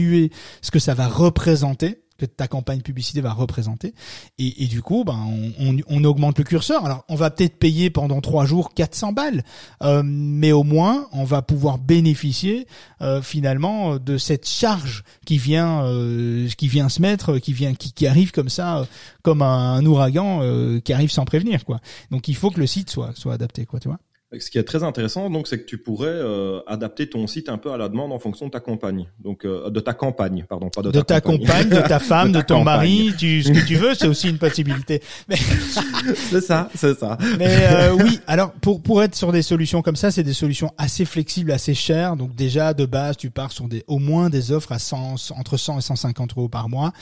[0.63, 3.95] ce que ça va représenter que ta campagne publicité va représenter.
[4.39, 5.19] Et, du coup ben
[5.59, 6.85] on, on, augmente le curseur.
[6.85, 9.45] Alors on va peut-être payer pendant trois jours 400 balles
[9.83, 12.67] euh, mais au moins on va pouvoir bénéficier
[13.01, 17.93] euh, finalement de cette charge qui vient euh, qui vient se mettre qui vient qui,
[17.93, 18.87] qui arrive comme ça
[19.23, 21.81] comme un, un ouragan euh, qui arrive sans prévenir quoi.
[22.11, 23.99] Donc il faut que le site soit soit adapté quoi tu vois
[24.39, 27.59] ce qui est très intéressant, donc, c'est que tu pourrais euh, adapter ton site un
[27.59, 30.69] peu à la demande en fonction de ta campagne, donc euh, de ta campagne, pardon,
[30.69, 33.77] pas de, de ta, compagne, de ta femme, de, ton mari, tu, ce que tu
[33.77, 35.01] veux, c'est aussi une possibilité.
[35.29, 35.37] Mais...
[35.37, 37.17] c'est ça, c'est ça.
[37.39, 40.73] Mais euh, oui, alors pour pour être sur des solutions comme ça, c'est des solutions
[40.77, 42.17] assez flexibles, assez chères.
[42.17, 45.57] Donc déjà de base, tu pars sur des au moins des offres à 100, entre
[45.57, 46.93] 100 et 150 euros par mois.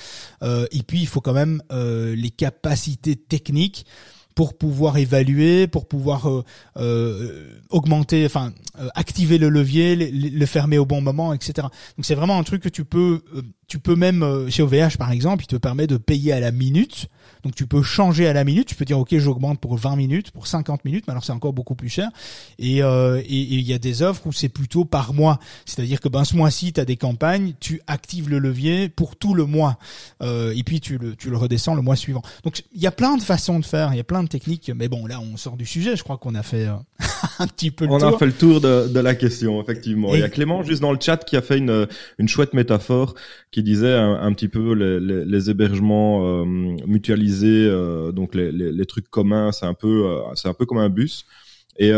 [0.43, 3.87] et puis il faut quand même les capacités techniques
[4.35, 6.45] pour pouvoir évaluer, pour pouvoir euh,
[6.77, 11.69] euh, augmenter, enfin euh, activer le levier, le, le, fermer au bon moment, etc.
[11.97, 13.23] Donc c'est vraiment un truc que tu peux,
[13.67, 17.09] tu peux même chez OVH par exemple, il te permet de payer à la minute
[17.45, 20.31] donc tu peux changer à la minute, tu peux dire ok j'augmente pour 20 minutes,
[20.31, 22.09] pour 50 minutes, mais alors c'est encore beaucoup plus cher.
[22.59, 26.25] Et euh, il y a des offres où c'est plutôt par mois, c'est-à-dire que ben
[26.25, 29.79] ce mois-ci tu as des campagnes, tu actives le levier pour tout le mois
[30.23, 32.23] euh, et puis tu le tu le redescends le mois suivant.
[32.45, 34.73] Donc il y a plein de façons de faire, il y a plein de techniques,
[34.75, 36.75] mais bon là on sort du sujet, je crois qu'on a fait euh,
[37.39, 38.09] un petit peu le on tour.
[38.09, 40.15] On a fait le tour de, de la question effectivement.
[40.15, 41.87] Il y a Clément juste dans le chat qui a fait une
[42.19, 43.15] une chouette métaphore
[43.55, 49.65] qui disait un, petit peu les, hébergements euh, mutualisés euh, donc les, trucs communs, c'est
[49.65, 51.25] un peu, euh, c'est un peu comme un bus.
[51.79, 51.93] Et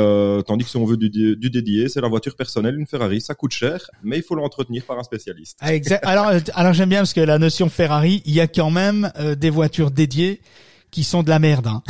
[0.47, 3.35] tandis que si on veut du, du dédié, c'est la voiture personnelle, une Ferrari, ça
[3.35, 5.57] coûte cher, mais il faut l'entretenir par un spécialiste.
[5.63, 6.05] Ah, exact.
[6.05, 9.51] Alors, alors j'aime bien parce que la notion Ferrari, il y a quand même des
[9.51, 10.41] voitures dédiées
[10.97, 11.83] qui sont de la merde, hein.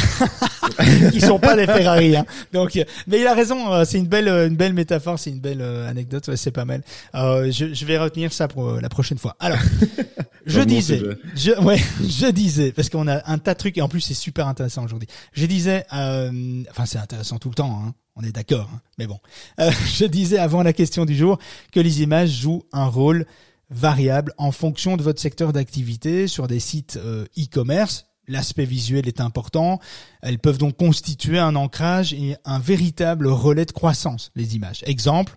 [1.12, 2.16] qui sont pas des Ferrari.
[2.16, 2.26] Hein.
[2.52, 2.74] Donc,
[3.06, 3.72] mais il a raison.
[3.72, 6.34] Euh, c'est une belle, euh, une belle métaphore, c'est une belle euh, anecdote.
[6.34, 6.82] c'est pas mal.
[7.14, 9.36] Euh, je, je, vais retenir ça pour la prochaine fois.
[9.38, 9.60] Alors,
[10.46, 11.00] je disais,
[11.36, 14.12] je, ouais, je disais parce qu'on a un tas de trucs et en plus c'est
[14.12, 15.08] super intéressant aujourd'hui.
[15.32, 17.80] Je disais, enfin c'est intéressant tout le temps.
[17.86, 17.94] Hein.
[18.16, 18.80] On est d'accord, hein.
[18.98, 19.20] mais bon.
[19.56, 21.38] je disais avant la question du jour
[21.70, 23.24] que les images jouent un rôle
[23.70, 26.98] variable en fonction de votre secteur d'activité sur des sites
[27.38, 29.78] e-commerce L'aspect visuel est important.
[30.22, 34.82] Elles peuvent donc constituer un ancrage et un véritable relais de croissance, les images.
[34.86, 35.36] Exemple,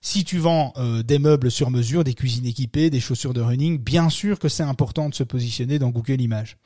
[0.00, 3.78] si tu vends euh, des meubles sur mesure, des cuisines équipées, des chaussures de running,
[3.78, 6.56] bien sûr que c'est important de se positionner dans Google Images.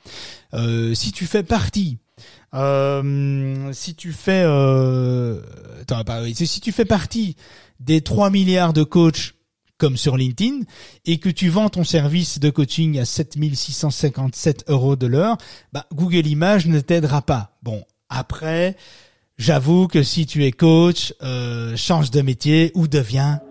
[0.53, 1.97] Euh, si tu fais partie,
[2.53, 4.45] euh, si tu fais,
[6.33, 7.35] si tu fais partie
[7.79, 9.33] des 3 milliards de coachs
[9.83, 10.61] comme sur LinkedIn,
[11.05, 15.35] et que tu vends ton service de coaching à 7657 euros de l'heure,
[15.73, 17.57] bah, Google Images ne t'aidera pas.
[17.63, 18.77] Bon, après,
[19.37, 23.41] j'avoue que si tu es coach, euh, change de métier ou deviens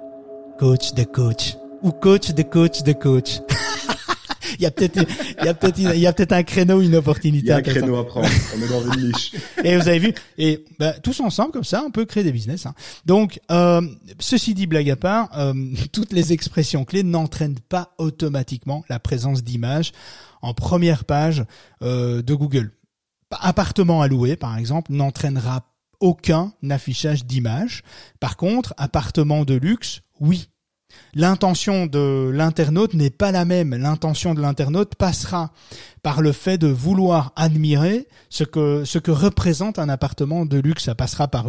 [0.58, 3.40] coach de coach ou coach de coach de coach.
[4.58, 4.98] il y a peut-être,
[5.40, 7.46] il y a peut-être, il y a peut-être un créneau, une opportunité.
[7.46, 8.28] Il y a un créneau à prendre.
[8.56, 9.32] On est dans une niche.
[9.64, 12.66] et vous avez vu, et bah, tous ensemble comme ça, on peut créer des business.
[12.66, 12.74] Hein.
[13.06, 13.82] Donc, euh,
[14.18, 15.54] ceci dit, blague à part, euh,
[15.92, 19.92] toutes les expressions clés n'entraînent pas automatiquement la présence d'images
[20.42, 21.44] en première page
[21.82, 22.72] euh, de Google.
[23.30, 25.64] Appartement à louer, par exemple, n'entraînera
[26.00, 27.82] aucun affichage d'images.
[28.20, 30.48] Par contre, appartement de luxe, oui,
[31.14, 33.74] L'intention de l'internaute n'est pas la même.
[33.74, 35.52] L'intention de l'internaute passera
[36.02, 40.84] par le fait de vouloir admirer ce que ce que représente un appartement de luxe.
[40.84, 41.46] Ça passera par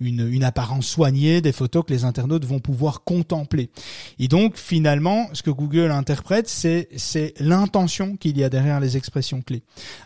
[0.00, 3.70] une, une apparence soignée, des photos que les internautes vont pouvoir contempler.
[4.18, 8.96] Et donc finalement, ce que Google interprète, c'est c'est l'intention qu'il y a derrière les
[8.96, 9.62] expressions clés.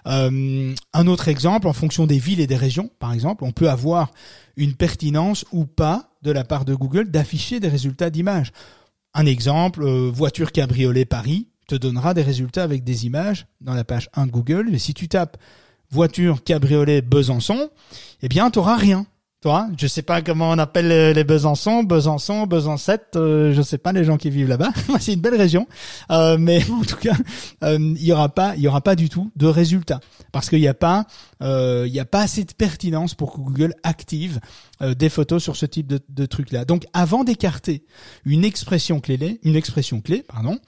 [0.06, 3.68] Euh, un autre exemple, en fonction des villes et des régions, par exemple, on peut
[3.68, 4.12] avoir
[4.56, 8.52] une pertinence ou pas de la part de Google d'afficher des résultats d'image.
[9.14, 13.84] Un exemple, euh, voiture cabriolet Paris te donnera des résultats avec des images dans la
[13.84, 14.68] page 1 de Google.
[14.70, 15.36] Mais si tu tapes
[15.90, 17.70] voiture cabriolet Besançon,
[18.22, 19.06] eh bien, tu n'auras rien.
[19.42, 23.90] Toi, je sais pas comment on appelle les Besançon, Besançon, Besançon, euh, je sais pas
[23.90, 24.68] les gens qui vivent là-bas.
[25.00, 25.66] c'est une belle région,
[26.10, 27.16] euh, mais en tout cas,
[27.64, 30.00] euh, il y aura pas, il y aura pas du tout de résultats
[30.30, 31.06] parce qu'il n'y a pas,
[31.40, 34.40] euh, il y a pas assez de pertinence pour que Google active
[34.82, 36.64] des photos sur ce type de, de truc-là.
[36.64, 37.84] Donc, avant d'écarter
[38.24, 40.58] une expression clé, une expression clé, pardon,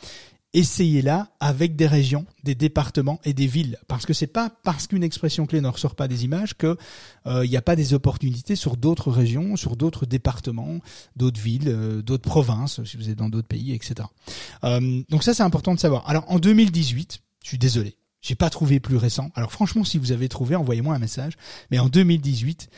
[0.55, 3.79] essayez-la avec des régions, des départements et des villes.
[3.89, 6.77] Parce que c'est pas parce qu'une expression clé ne ressort pas des images que
[7.25, 10.79] il euh, n'y a pas des opportunités sur d'autres régions, sur d'autres départements,
[11.17, 14.09] d'autres villes, euh, d'autres provinces, si vous êtes dans d'autres pays, etc.
[14.65, 16.09] Euh, donc ça c'est important de savoir.
[16.09, 17.97] Alors en 2018, je suis désolé.
[18.21, 19.33] J'ai pas trouvé plus récent.
[19.35, 21.33] Alors franchement, si vous avez trouvé, envoyez-moi un message.
[21.73, 22.69] Mais en 2018,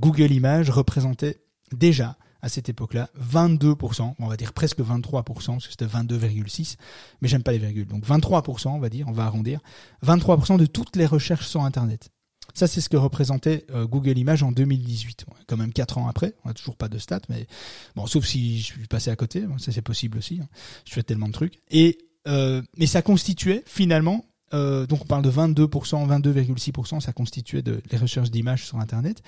[0.00, 1.42] Google Images représentait
[1.76, 6.76] déjà à cette époque-là, 22%, on va dire presque 23%, parce que c'était 22,6,
[7.20, 7.86] mais j'aime pas les virgules.
[7.86, 9.60] Donc 23%, on va dire, on va arrondir,
[10.04, 12.10] 23% de toutes les recherches sur Internet.
[12.54, 15.26] Ça, c'est ce que représentait euh, Google Images en 2018.
[15.46, 17.46] Quand même 4 ans après, on n'a toujours pas de stats, mais
[17.94, 20.40] bon, sauf si je suis passé à côté, ça c'est possible aussi.
[20.42, 20.48] Hein.
[20.84, 21.60] Je fais tellement de trucs.
[21.70, 27.62] Et euh, mais ça constituait finalement euh, donc on parle de 22%, 22,6%, ça constituait
[27.62, 29.22] de les recherches d'images sur Internet.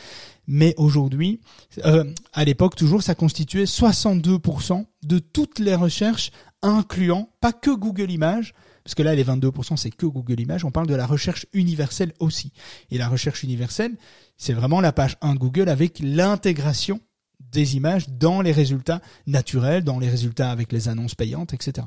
[0.47, 1.41] Mais aujourd'hui,
[1.85, 6.31] euh, à l'époque toujours, ça constituait 62% de toutes les recherches,
[6.63, 8.55] incluant pas que Google Images,
[8.85, 12.13] parce que là les 22% c'est que Google Images, on parle de la recherche universelle
[12.19, 12.53] aussi.
[12.91, 13.97] Et la recherche universelle,
[14.37, 17.01] c'est vraiment la page 1 de Google avec l'intégration
[17.53, 21.87] des images dans les résultats naturels, dans les résultats avec les annonces payantes, etc.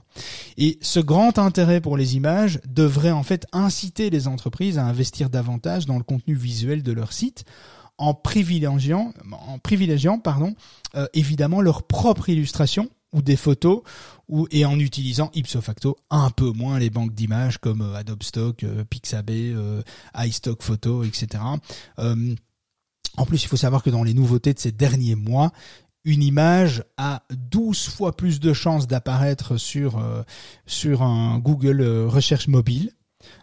[0.58, 5.30] Et ce grand intérêt pour les images devrait en fait inciter les entreprises à investir
[5.30, 7.46] davantage dans le contenu visuel de leur site
[7.98, 10.56] en privilégiant, en privilégiant pardon,
[10.96, 13.82] euh, évidemment leur propre illustration ou des photos
[14.28, 18.24] ou et en utilisant ipso facto un peu moins les banques d'images comme euh, Adobe
[18.24, 19.56] Stock, euh, Pixabay,
[20.18, 21.44] iStock Photo, etc.
[23.18, 25.52] En plus, il faut savoir que dans les nouveautés de ces derniers mois,
[26.04, 30.24] une image a 12 fois plus de chances d'apparaître sur, euh,
[30.66, 32.92] sur un Google euh, Recherche mobile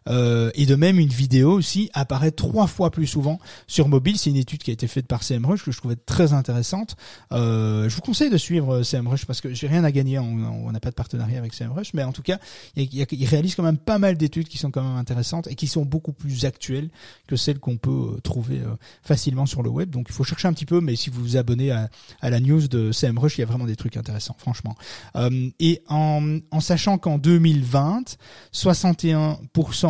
[0.08, 4.18] euh, et de même, une vidéo aussi apparaît trois fois plus souvent sur mobile.
[4.18, 6.96] C'est une étude qui a été faite par CMrush que je trouvais très intéressante.
[7.32, 10.18] Euh, je vous conseille de suivre CMrush parce que j'ai rien à gagner.
[10.18, 12.38] On n'a pas de partenariat avec CMrush, mais en tout cas,
[12.76, 15.84] il, réalise quand même pas mal d'études qui sont quand même intéressantes et qui sont
[15.84, 16.90] beaucoup plus actuelles
[17.26, 19.90] que celles qu'on peut euh, trouver euh, facilement sur le web.
[19.90, 21.88] Donc, il faut chercher un petit peu, mais si vous vous abonnez à,
[22.22, 24.76] la news de CMrush, il y a vraiment des trucs intéressants, franchement.
[25.16, 28.16] Euh, et en sachant qu'en 2020,
[28.52, 29.89] 61%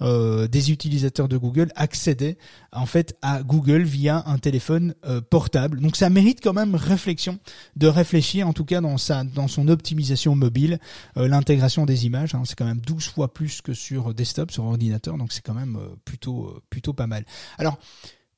[0.00, 2.38] euh, des utilisateurs de Google accédaient
[2.72, 5.80] en fait à Google via un téléphone euh, portable.
[5.80, 7.38] Donc ça mérite quand même réflexion
[7.76, 10.78] de réfléchir en tout cas dans sa dans son optimisation mobile,
[11.16, 12.34] euh, l'intégration des images.
[12.34, 15.16] Hein, c'est quand même 12 fois plus que sur desktop, sur ordinateur.
[15.16, 17.24] Donc c'est quand même plutôt plutôt pas mal.
[17.58, 17.78] Alors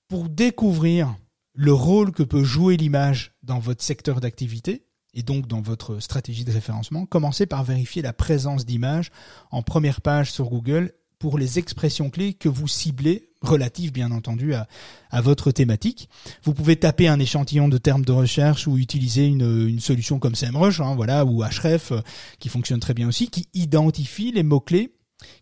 [0.09, 1.15] pour découvrir
[1.55, 6.45] le rôle que peut jouer l'image dans votre secteur d'activité, et donc dans votre stratégie
[6.45, 9.11] de référencement, commencez par vérifier la présence d'images
[9.51, 14.55] en première page sur Google pour les expressions clés que vous ciblez, relatives bien entendu
[14.55, 14.67] à,
[15.11, 16.09] à votre thématique.
[16.43, 20.35] Vous pouvez taper un échantillon de termes de recherche ou utiliser une, une solution comme
[20.35, 22.01] SEMrush, hein, voilà, ou Href, euh,
[22.39, 24.95] qui fonctionne très bien aussi, qui identifie les mots-clés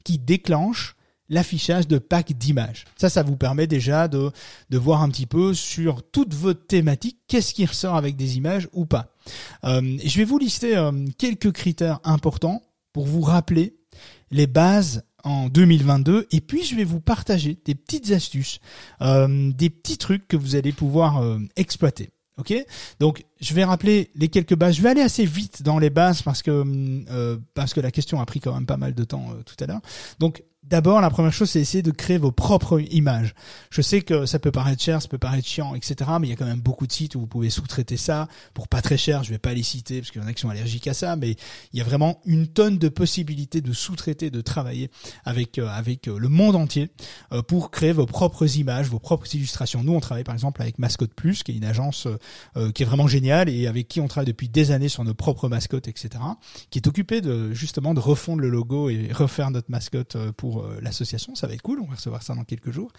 [0.04, 0.96] qui déclenchent
[1.28, 2.84] l'affichage de packs d'images.
[2.96, 4.32] Ça, ça vous permet déjà de,
[4.70, 8.68] de voir un petit peu sur toute votre thématique, qu'est-ce qui ressort avec des images
[8.72, 9.14] ou pas.
[9.64, 12.62] Euh, je vais vous lister euh, quelques critères importants
[12.92, 13.76] pour vous rappeler
[14.30, 18.60] les bases en 2022 et puis je vais vous partager des petites astuces,
[19.02, 22.10] euh, des petits trucs que vous allez pouvoir euh, exploiter.
[22.38, 22.54] Ok,
[23.00, 24.76] donc je vais rappeler les quelques bases.
[24.76, 26.64] Je vais aller assez vite dans les bases parce que
[27.10, 29.66] euh, parce que la question a pris quand même pas mal de temps tout à
[29.66, 29.80] l'heure.
[30.18, 33.34] Donc D'abord, la première chose, c'est essayer de créer vos propres images.
[33.70, 36.10] Je sais que ça peut paraître cher, ça peut paraître chiant, etc.
[36.20, 38.68] Mais il y a quand même beaucoup de sites où vous pouvez sous-traiter ça pour
[38.68, 39.24] pas très cher.
[39.24, 41.16] Je vais pas les citer parce qu'il y en a qui sont allergiques à ça,
[41.16, 41.36] mais
[41.72, 44.90] il y a vraiment une tonne de possibilités de sous-traiter, de travailler
[45.24, 46.90] avec euh, avec euh, le monde entier
[47.32, 49.82] euh, pour créer vos propres images, vos propres illustrations.
[49.82, 52.06] Nous, on travaille par exemple avec Mascotte Plus, qui est une agence
[52.74, 55.48] qui est vraiment géniale et avec qui on travaille depuis des années sur nos propres
[55.48, 56.10] mascottes, etc.,
[56.70, 60.62] qui est occupé de justement de refondre le logo et refaire notre mascotte euh, pour
[60.62, 61.34] euh, l'association.
[61.34, 62.92] Ça va être cool, on va recevoir ça dans quelques jours.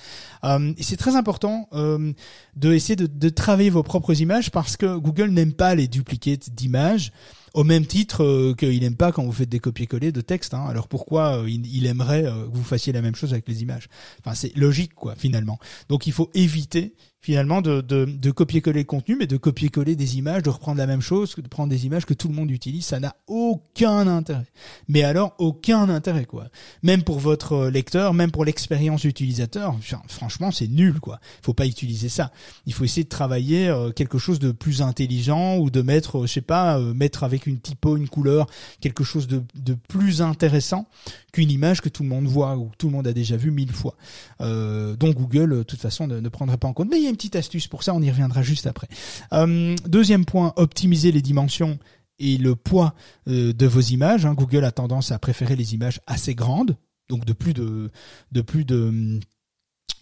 [0.44, 2.14] Euh, et c'est très important euh,
[2.56, 6.50] de essayer de, de travailler vos propres images parce que Google n'aime pas les duplicates
[6.52, 7.12] d'images
[7.54, 10.54] au même titre euh, qu'il n'aime pas quand vous faites des copier-coller de texte.
[10.54, 10.66] Hein.
[10.68, 13.90] Alors pourquoi euh, il, aimerait euh, que vous fassiez la même chose avec les images?
[14.20, 15.60] Enfin, c'est logique, quoi, finalement.
[15.90, 20.18] Donc il faut éviter finalement de, de, de copier-coller le contenu, mais de copier-coller des
[20.18, 22.86] images, de reprendre la même chose, de prendre des images que tout le monde utilise,
[22.86, 24.46] ça n'a aucun intérêt.
[24.88, 26.48] Mais alors aucun intérêt quoi.
[26.82, 29.76] Même pour votre lecteur, même pour l'expérience utilisateur,
[30.08, 31.20] franchement c'est nul quoi.
[31.42, 32.32] Il faut pas utiliser ça.
[32.66, 36.28] Il faut essayer de travailler euh, quelque chose de plus intelligent ou de mettre, euh,
[36.28, 38.48] je sais pas, euh, mettre avec une typo, une couleur,
[38.82, 39.44] quelque chose de,
[39.88, 40.88] plus intéressant
[41.32, 43.72] qu'une image que tout le monde voit ou tout le monde a déjà vu mille
[43.72, 43.96] fois.
[44.42, 46.90] Euh, Google, de toute façon, ne, prendrait pas en compte.
[46.90, 48.88] Mais il y a une petite astuce pour ça, on y reviendra juste après.
[49.34, 51.80] Euh, deuxième point, optimiser les dimensions
[52.20, 52.94] et le poids
[53.28, 54.26] euh, de vos images.
[54.26, 54.34] Hein.
[54.34, 56.78] Google a tendance à préférer les images assez grandes,
[57.10, 57.90] donc de plus de,
[58.32, 58.42] de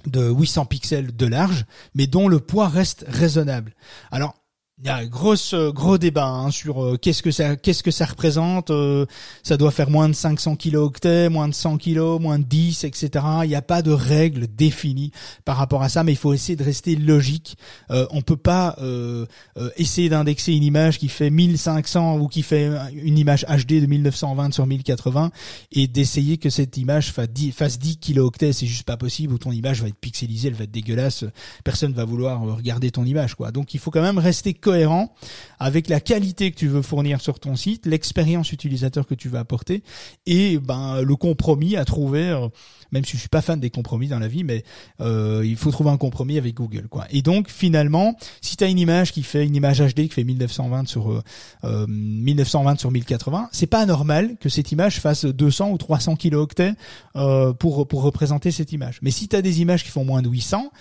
[0.05, 3.73] de 800 pixels de large, mais dont le poids reste raisonnable.
[4.11, 4.35] Alors,
[4.79, 5.33] il y a un gros
[5.73, 8.69] gros débat hein, sur euh, qu'est-ce que ça qu'est-ce que ça représente.
[8.69, 9.07] euh,
[9.41, 13.25] ça doit faire moins de 500 kilooctets, moins de 100 kilos, moins de 10, etc.
[13.43, 15.11] Il n'y a pas de règle définie
[15.45, 17.57] par rapport à ça, mais il faut essayer de rester logique.
[17.89, 19.25] Euh, on peut pas euh,
[19.57, 23.87] euh, essayer d'indexer une image qui fait 1500 ou qui fait une image HD de
[23.87, 25.31] 1920 sur 1080
[25.71, 28.53] et d'essayer que cette image fasse 10, fasse 10 kilooctets.
[28.53, 29.33] C'est juste pas possible.
[29.33, 31.25] Ou ton image va être pixelisée, elle va être dégueulasse.
[31.63, 33.51] Personne va vouloir regarder ton image, quoi.
[33.51, 35.13] Donc il faut quand même rester cohérent
[35.59, 39.39] avec la qualité que tu veux fournir sur ton site, l'expérience utilisateur que tu vas
[39.39, 39.81] apporter
[40.25, 42.29] et ben le compromis à trouver.
[42.29, 42.49] euh,
[42.91, 44.63] même si je suis pas fan des compromis dans la vie, mais
[45.01, 47.05] euh, il faut trouver un compromis avec Google, quoi.
[47.09, 50.23] Et donc finalement, si tu as une image qui fait une image HD qui fait
[50.23, 51.21] 1920 sur euh,
[51.63, 56.73] euh, 1920 sur 1080, c'est pas normal que cette image fasse 200 ou 300 kilooctets
[57.15, 58.99] euh, pour pour représenter cette image.
[59.01, 60.71] Mais si tu as des images qui font moins de 800,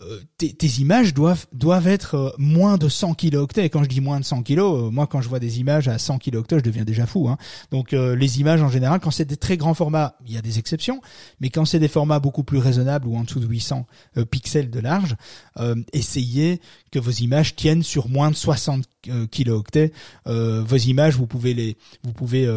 [0.00, 3.64] euh, tes, tes images doivent doivent être euh, moins de 100 kilooctets.
[3.66, 5.86] Et quand je dis moins de 100 kilos, euh, moi quand je vois des images
[5.88, 7.28] à 100 kilooctets, je deviens déjà fou.
[7.28, 7.38] Hein.
[7.70, 10.42] Donc euh, les images en général, quand c'est des très grands formats, il y a
[10.42, 11.00] des exceptions,
[11.40, 14.70] mais quand c'est des formats beaucoup plus raisonnables ou en dessous de 800 euh, pixels
[14.70, 15.16] de large,
[15.92, 19.92] essayez que vos images tiennent sur moins de 60 euh, kilooctets.
[20.26, 22.48] Vos images, vous pouvez les vous pouvez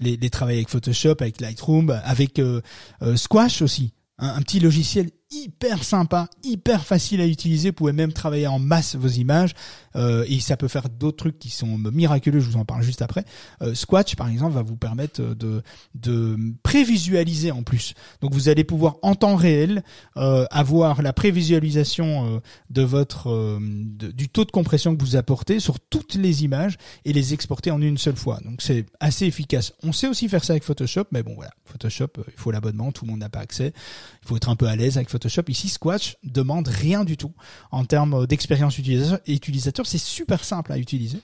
[0.00, 2.40] les, les travailler avec Photoshop, avec Lightroom, avec
[3.16, 3.92] Squash aussi.
[4.18, 7.70] Un, un petit logiciel hyper sympa, hyper facile à utiliser.
[7.70, 9.54] Vous pouvez même travailler en masse vos images
[9.96, 12.40] euh, et ça peut faire d'autres trucs qui sont miraculeux.
[12.40, 13.24] Je vous en parle juste après.
[13.62, 15.62] Euh, Squatch, par exemple, va vous permettre de
[15.94, 17.94] de prévisualiser en plus.
[18.20, 19.82] Donc vous allez pouvoir en temps réel
[20.16, 25.60] euh, avoir la prévisualisation euh, de votre euh, du taux de compression que vous apportez
[25.60, 28.38] sur toutes les images et les exporter en une seule fois.
[28.44, 29.72] Donc c'est assez efficace.
[29.82, 32.92] On sait aussi faire ça avec Photoshop, mais bon voilà, Photoshop, euh, il faut l'abonnement,
[32.92, 33.72] tout le monde n'a pas accès.
[34.22, 35.17] Il faut être un peu à l'aise avec Photoshop.
[35.48, 37.32] Ici, Squatch demande rien du tout
[37.70, 39.86] en termes d'expérience utilisateur.
[39.86, 41.20] C'est super simple à utiliser.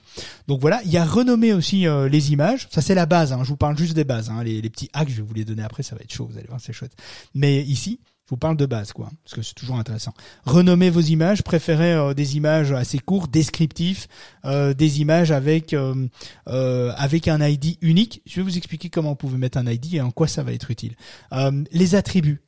[0.47, 2.67] Donc voilà, il y a renommer aussi euh, les images.
[2.71, 3.33] Ça c'est la base.
[3.33, 3.43] Hein.
[3.43, 4.29] Je vous parle juste des bases.
[4.29, 4.43] Hein.
[4.43, 5.83] Les, petits hacks, je vais vous les donner après.
[5.83, 6.27] Ça va être chaud.
[6.29, 6.95] Vous allez voir, c'est chouette.
[7.33, 10.11] Mais ici, je vous parle de base, quoi, parce que c'est toujours intéressant.
[10.45, 14.07] Renommer vos images, préférez euh, des images assez courtes, descriptifs,
[14.45, 16.07] euh, des images avec euh,
[16.47, 18.23] euh, avec un ID unique.
[18.25, 20.53] Je vais vous expliquer comment vous pouvez mettre un ID et en quoi ça va
[20.53, 20.95] être utile.
[21.33, 22.41] Euh, les attributs,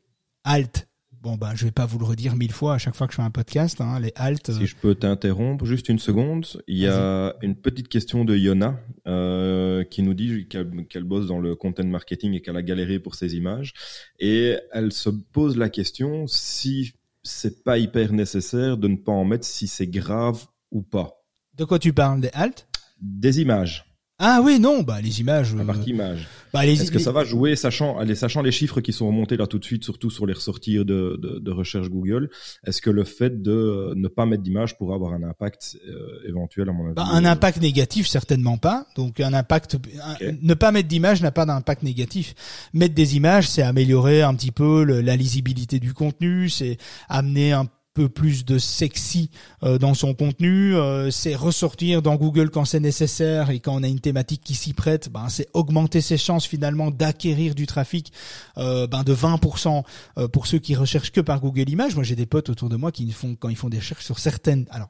[0.43, 0.86] alt.
[1.27, 3.17] Bon ben, je vais pas vous le redire mille fois à chaque fois que je
[3.17, 3.81] fais un podcast.
[3.81, 4.47] Hein, les alt.
[4.47, 8.33] euh, Si je peux t'interrompre juste une seconde, il y a une petite question de
[8.33, 12.99] Yona euh, qui nous dit qu'elle bosse dans le content marketing et qu'elle a galéré
[12.99, 13.73] pour ses images
[14.21, 19.25] et elle se pose la question si c'est pas hyper nécessaire de ne pas en
[19.25, 21.25] mettre si c'est grave ou pas.
[21.57, 22.69] De quoi tu parles Des alt
[23.01, 23.86] Des images,
[24.19, 25.53] Ah oui, non, bah les images.
[25.53, 26.27] la euh, partie images.
[26.51, 29.05] bah, les, Est-ce que les- ça va jouer, sachant, allez, sachant les chiffres qui sont
[29.05, 32.29] remontés là tout de suite, surtout sur les ressorties de, de, de recherche Google,
[32.65, 36.67] est-ce que le fait de ne pas mettre d'image pourrait avoir un impact euh, éventuel
[36.67, 38.87] à mon avis Bah, un euh, impact négatif, certainement pas.
[38.95, 42.33] Donc un impact, un- ne pas mettre d'image n'a pas d'impact négatif.
[42.73, 46.77] Mettre des images, c'est améliorer un petit peu le- la lisibilité du contenu, c'est
[47.07, 49.31] amener un peu plus de sexy
[49.63, 53.81] euh, dans son contenu, euh, c'est ressortir dans Google quand c'est nécessaire et quand on
[53.81, 58.13] a une thématique qui s'y prête, ben c'est augmenter ses chances finalement d'acquérir du trafic
[58.59, 59.81] euh, ben de 20%
[60.19, 61.95] euh, pour ceux qui recherchent que par Google Images.
[61.95, 64.19] Moi, j'ai des potes autour de moi qui font quand ils font des recherches sur
[64.19, 64.89] certaines, alors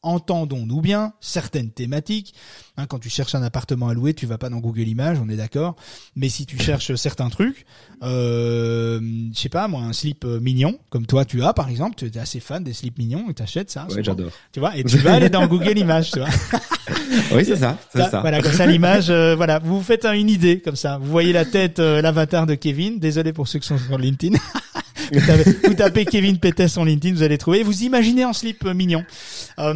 [0.00, 2.34] entendons-nous bien, certaines thématiques.
[2.78, 5.28] Hein, quand tu cherches un appartement à louer, tu vas pas dans Google Images, on
[5.28, 5.76] est d'accord.
[6.16, 7.66] Mais si tu cherches certains trucs,
[8.02, 8.98] euh,
[9.34, 12.10] je sais pas moi, un slip euh, mignon comme toi tu as par exemple, tu
[12.18, 13.86] assez fan des slips mignons et t'achètes ça.
[13.90, 14.30] Ouais, j'adore.
[14.52, 16.28] Tu vois, et tu vas aller dans Google Images, tu vois.
[17.32, 18.20] oui, c'est ça, c'est ça.
[18.20, 20.98] Voilà, comme ça l'image, euh, voilà, vous vous faites une idée comme ça.
[20.98, 22.98] Vous voyez la tête, euh, l'avatar de Kevin.
[22.98, 24.38] Désolé pour ceux qui sont sur LinkedIn.
[25.12, 27.62] vous, tapez, vous, tapez, Kevin Pétet sur LinkedIn, vous allez trouver.
[27.62, 29.04] Vous imaginez en slip euh, mignon.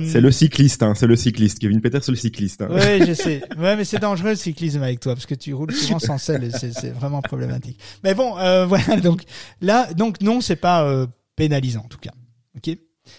[0.04, 1.58] c'est le cycliste, hein, c'est le cycliste.
[1.58, 2.62] Kevin Pétet, c'est le cycliste.
[2.62, 2.68] Hein.
[2.70, 3.42] Oui, je sais.
[3.58, 6.44] Ouais, mais c'est dangereux le cyclisme avec toi parce que tu roules souvent sans selle
[6.44, 7.78] et c'est vraiment problématique.
[8.02, 8.34] Mais bon,
[8.66, 9.00] voilà.
[9.00, 9.22] Donc
[9.60, 11.06] là, donc non, c'est pas
[11.36, 12.12] pénalisant en tout cas.
[12.56, 12.76] Ok?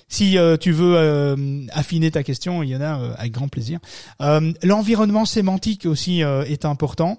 [0.07, 3.47] Si euh, tu veux euh, affiner ta question, il y en a euh, avec grand
[3.47, 3.79] plaisir.
[4.63, 7.17] L'environnement sémantique aussi est important.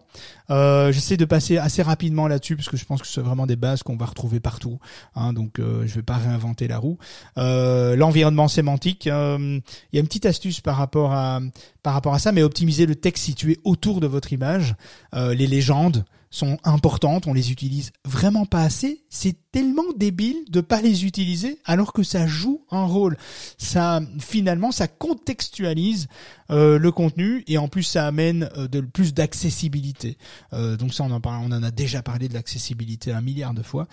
[0.49, 3.83] J'essaie de passer assez rapidement là-dessus parce que je pense que c'est vraiment des bases
[3.83, 4.79] qu'on va retrouver partout.
[5.15, 6.99] Hein, donc je vais pas réinventer la roue.
[7.37, 11.41] L'environnement sémantique, il y a une petite astuce par rapport à
[11.83, 14.75] par rapport à ça, mais optimiser le texte situé autour de votre image,
[15.15, 19.05] les légendes sont importantes, on les utilise vraiment pas assez.
[19.09, 23.17] C'est tellement débile de pas les utiliser alors que ça joue un rôle.
[23.57, 26.09] Ça finalement ça contextualise
[26.51, 30.19] euh, le contenu et en plus ça amène euh, de plus d'accessibilité.
[30.53, 33.55] Euh, donc ça on en parle, on en a déjà parlé de l'accessibilité un milliard
[33.55, 33.87] de fois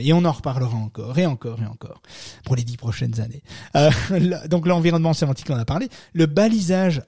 [0.00, 2.02] et on en reparlera encore et encore et encore
[2.44, 3.42] pour les dix prochaines années.
[4.48, 7.02] donc l'environnement sémantique on en a parlé, le balisage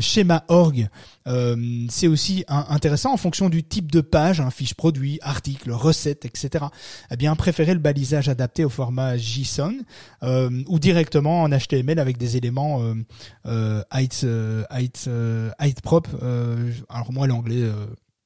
[0.00, 0.88] schéma org
[1.26, 6.66] c'est aussi intéressant en fonction du type de page, hein, fiche produit, article, recette, etc.
[7.10, 9.74] Eh bien préférez le balisage adapté au format JSON
[10.22, 12.82] ou directement en HTML avec des éléments
[13.46, 16.08] euh, height, euh, height, euh, height prop.
[16.88, 17.68] alors moi l'anglais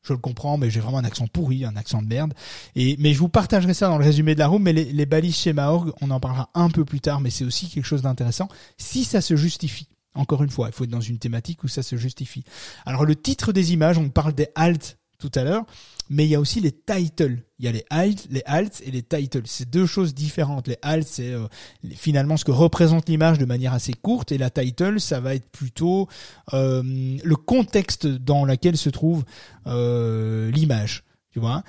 [0.07, 2.35] je le comprends, mais j'ai vraiment un accent pourri, un accent de merde.
[2.77, 4.63] Et mais je vous partagerai ça dans le résumé de la room.
[4.63, 7.45] Mais les, les balises schéma org, on en parlera un peu plus tard, mais c'est
[7.45, 9.89] aussi quelque chose d'intéressant si ça se justifie.
[10.15, 12.45] Encore une fois, il faut être dans une thématique où ça se justifie.
[12.87, 15.65] Alors le titre des images, on parle des alt tout à l'heure
[16.11, 17.43] mais il y a aussi les titles.
[17.59, 19.43] Il y a les alt, les alt et les titles.
[19.47, 20.69] C'est deux choses différentes.
[20.69, 21.47] Les alt, c'est euh,
[21.95, 25.49] finalement ce que représente l'image de manière assez courte, et la title, ça va être
[25.51, 26.09] plutôt
[26.53, 26.83] euh,
[27.23, 29.25] le contexte dans lequel se trouve
[29.67, 31.05] euh, l'image.
[31.31, 31.65] Tu vois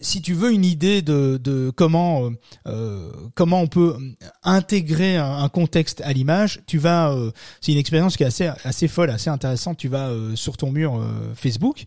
[0.00, 2.30] si tu veux une idée de, de comment euh,
[2.66, 3.96] euh, comment on peut
[4.42, 7.30] intégrer un, contexte à l'image, tu vas euh,
[7.60, 9.78] c'est une expérience qui est assez assez folle, assez intéressante.
[9.78, 11.84] Tu vas sur ton mur Facebook,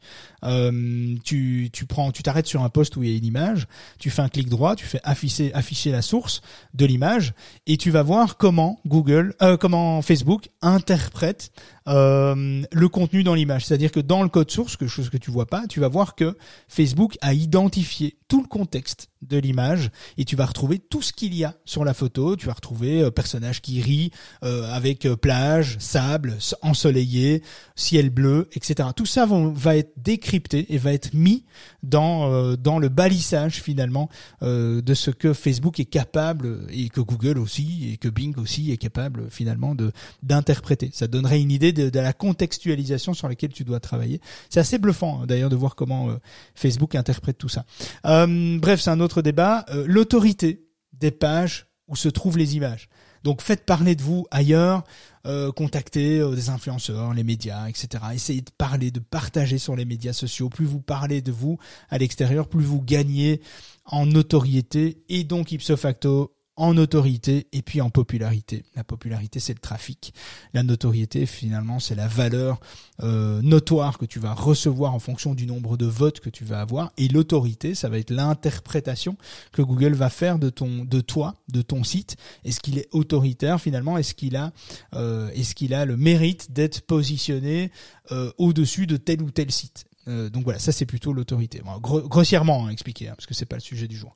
[1.23, 3.67] tu tu prends tu t'arrêtes sur un poste où il y a une image,
[3.99, 6.41] tu fais un clic droit, tu fais afficher afficher la source
[6.73, 7.33] de l'image
[7.67, 11.51] et tu vas voir comment Google comment Facebook interprète
[11.85, 13.65] le contenu dans l'image.
[13.65, 16.15] C'est-à-dire que dans le code source, quelque chose que tu vois pas, tu vas voir
[16.15, 21.13] que Facebook a identifié tout le contexte de l'image et tu vas retrouver tout ce
[21.13, 22.35] qu'il y a sur la photo.
[22.35, 24.11] Tu vas retrouver euh, personnage qui rit
[24.43, 27.43] euh, avec euh, plage, sable, ensoleillé,
[27.75, 28.89] ciel bleu, etc.
[28.95, 31.45] Tout ça va être décrypté et va être mis
[31.81, 34.09] dans dans le balissage finalement
[34.41, 38.77] de ce que Facebook est capable et que Google aussi et que Bing aussi est
[38.77, 39.75] capable finalement
[40.21, 40.89] d'interpréter.
[40.93, 44.21] Ça donnerait une idée de, de, la contextualisation sur laquelle tu dois travailler.
[44.49, 46.09] C'est assez bluffant hein, d'ailleurs de voir comment
[46.55, 47.65] Facebook interprète tout ça.
[48.03, 52.89] bref, c'est un autre débat, euh, l'autorité des pages où se trouvent les images.
[53.23, 54.83] Donc faites parler de vous ailleurs,
[55.25, 58.03] euh, contactez euh, des influenceurs, les médias, etc.
[58.13, 60.49] Essayez de parler, de partager sur les médias sociaux.
[60.49, 61.57] Plus vous parlez de vous
[61.89, 63.41] à l'extérieur, plus vous gagnez
[63.85, 68.63] en notoriété et donc ipso facto en autorité et puis en popularité.
[68.75, 70.13] La popularité, c'est le trafic.
[70.53, 72.59] La notoriété, finalement, c'est la valeur
[73.01, 76.61] euh, notoire que tu vas recevoir en fonction du nombre de votes que tu vas
[76.61, 76.91] avoir.
[76.97, 79.17] Et l'autorité, ça va être l'interprétation
[79.51, 82.17] que Google va faire de ton, de toi, de ton site.
[82.45, 83.97] Est-ce qu'il est autoritaire finalement?
[83.97, 84.51] Est-ce qu'il a,
[84.93, 87.71] euh, est-ce qu'il a le mérite d'être positionné
[88.11, 89.85] euh, au-dessus de tel ou tel site?
[90.05, 91.61] Donc voilà, ça c'est plutôt l'autorité.
[91.79, 94.13] grossièrement hein, expliqué, hein, parce que c'est pas le sujet du jour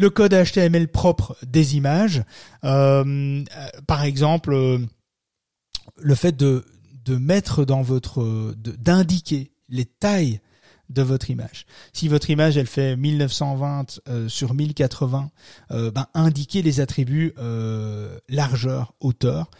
[0.00, 2.22] le code HTML propre des images.
[2.64, 3.44] Euh,
[3.86, 4.78] par exemple, euh,
[5.98, 6.64] le fait de,
[7.08, 10.40] mettre dans votre, d'indiquer les tailles
[10.90, 11.66] de votre image.
[11.92, 15.30] Si votre image elle fait 1920 euh, sur 1080,
[15.70, 17.34] ben indiquer les attributs
[18.28, 19.50] largeur, hauteur.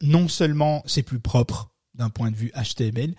[0.00, 3.14] non seulement c'est plus propre, d'un point de vue HTML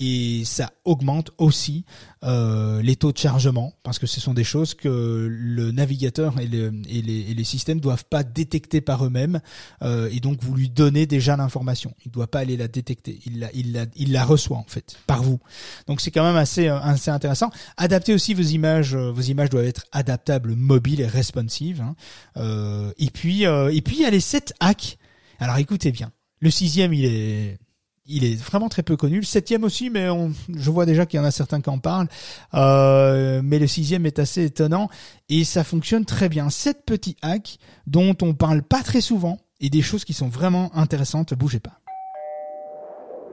[0.00, 1.84] et ça augmente aussi
[2.24, 6.46] euh, les taux de chargement parce que ce sont des choses que le navigateur et,
[6.46, 9.40] les, et les, systèmes doivent pas détecter par eux-mêmes
[9.82, 11.94] euh, et donc vous lui donnez déjà l'information.
[12.06, 13.20] Il doit pas aller la détecter.
[13.26, 15.38] Il la, il la, il la reçoit en fait par vous.
[15.86, 17.50] Donc c'est quand même assez euh, assez intéressant.
[17.76, 22.92] Adaptez aussi vos images vos images doivent être adaptables mobiles et responsives hein.
[22.98, 24.98] et puis et puis il y a les 7 hacks.
[25.38, 26.10] Alors écoutez bien
[26.40, 27.58] le sixième il est
[28.06, 29.16] il est vraiment très peu connu.
[29.16, 31.78] Le septième aussi, mais on, je vois déjà qu'il y en a certains qui en
[31.78, 32.08] parlent.
[32.54, 34.88] Euh, mais le sixième est assez étonnant
[35.28, 36.50] et ça fonctionne très bien.
[36.50, 40.74] Sept petits hacks dont on parle pas très souvent et des choses qui sont vraiment
[40.74, 41.34] intéressantes.
[41.34, 41.79] Bougez pas.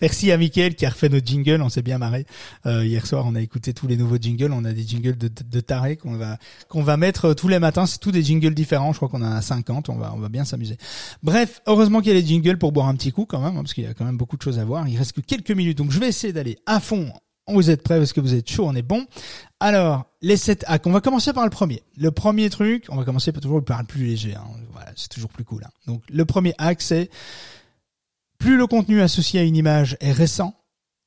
[0.00, 2.26] Merci à Mickaël qui a refait nos jingles, on s'est bien marré.
[2.66, 5.28] Euh, hier soir, on a écouté tous les nouveaux jingles, on a des jingles de,
[5.28, 6.38] de, taré qu'on va
[6.68, 9.22] qu'on va mettre euh, tous les matins, c'est tous des jingles différents, je crois qu'on
[9.22, 10.76] en a 50, on va on va bien s'amuser.
[11.22, 13.62] Bref, heureusement qu'il y a les jingles pour boire un petit coup quand même, hein,
[13.62, 14.86] parce qu'il y a quand même beaucoup de choses à voir.
[14.88, 17.12] Il reste que quelques minutes, donc je vais essayer d'aller à fond
[17.54, 19.06] vous êtes prêts parce que vous êtes chaud, on est bon.
[19.60, 20.86] Alors, les 7 hacks.
[20.86, 21.82] On va commencer par le premier.
[21.96, 24.34] Le premier truc, on va commencer toujours par le plus léger.
[24.34, 24.44] Hein.
[24.72, 25.62] Voilà, c'est toujours plus cool.
[25.64, 25.70] Hein.
[25.86, 27.08] Donc, le premier hack, c'est
[28.38, 30.54] plus le contenu associé à une image est récent,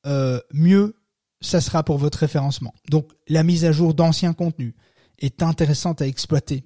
[0.06, 0.96] euh, mieux
[1.40, 2.74] ça sera pour votre référencement.
[2.90, 4.74] Donc la mise à jour d'anciens contenus
[5.18, 6.64] est intéressante à exploiter.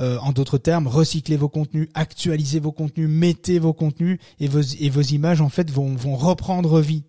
[0.00, 4.60] Euh, en d'autres termes, recyclez vos contenus, actualisez vos contenus, mettez vos contenus et vos,
[4.60, 7.04] images en fait vont, reprendre vie.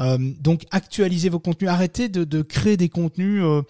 [0.00, 3.62] Euh, donc actualisez vos contenus, arrêtez de, de créer des contenus euh,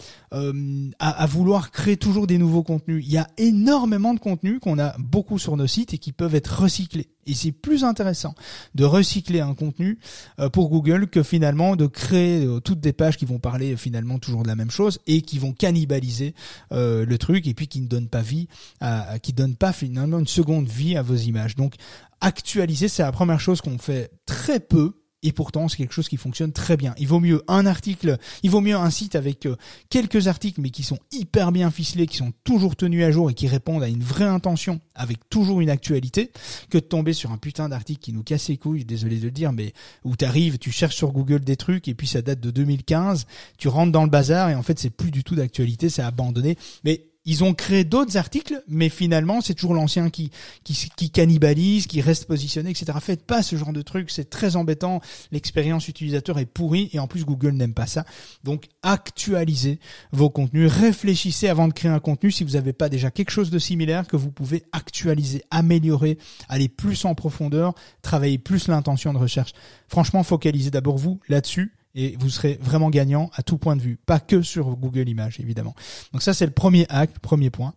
[0.99, 3.05] à, à, vouloir créer toujours des nouveaux contenus.
[3.07, 6.35] Il y a énormément de contenus qu'on a beaucoup sur nos sites et qui peuvent
[6.35, 7.09] être recyclés.
[7.27, 8.35] Et c'est plus intéressant
[8.75, 9.99] de recycler un contenu
[10.39, 14.19] euh, pour Google que finalement de créer euh, toutes des pages qui vont parler finalement
[14.19, 16.35] toujours de la même chose et qui vont cannibaliser
[16.73, 18.49] euh, le truc et puis qui ne donnent pas vie,
[18.81, 21.57] à, qui donnent pas finalement une seconde vie à vos images.
[21.57, 21.75] Donc
[22.21, 26.17] actualiser, c'est la première chose qu'on fait très peu et pourtant, c'est quelque chose qui
[26.17, 26.95] fonctionne très bien.
[26.99, 29.57] Il vaut mieux un article, il vaut mieux un site avec euh,
[29.91, 33.35] quelques articles, mais qui sont hyper bien ficelés, qui sont toujours tenus à jour et
[33.35, 36.33] qui répondent à une vraie intention, avec toujours une actualité,
[36.71, 39.31] que de tomber sur un putain d'article qui nous casse les couilles, désolé de le
[39.31, 42.51] dire, mais où t'arrives, tu cherches sur Google des trucs, et puis ça date de
[42.51, 43.27] 2015,
[43.59, 46.57] tu rentres dans le bazar, et en fait, c'est plus du tout d'actualité, c'est abandonné.
[46.85, 50.31] Mais ils ont créé d'autres articles, mais finalement, c'est toujours l'ancien qui,
[50.65, 52.97] qui, qui cannibalise, qui reste positionné, etc.
[53.01, 55.01] Faites pas ce genre de truc, c'est très embêtant.
[55.31, 58.07] L'expérience utilisateur est pourrie et en plus Google n'aime pas ça.
[58.43, 59.81] Donc, actualisez
[60.13, 63.51] vos contenus, réfléchissez avant de créer un contenu si vous n'avez pas déjà quelque chose
[63.51, 66.17] de similaire que vous pouvez actualiser, améliorer,
[66.49, 69.53] aller plus en profondeur, travailler plus l'intention de recherche.
[69.89, 73.99] Franchement, focalisez d'abord vous là-dessus et vous serez vraiment gagnant à tout point de vue,
[74.07, 75.75] pas que sur Google Images évidemment.
[76.13, 77.75] Donc ça c'est le premier hack, premier point.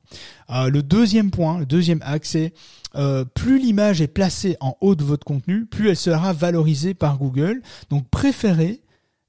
[0.50, 2.54] Euh, le deuxième point, le deuxième hack, c'est
[2.96, 7.18] euh, plus l'image est placée en haut de votre contenu, plus elle sera valorisée par
[7.18, 7.62] Google.
[7.90, 8.82] Donc préférez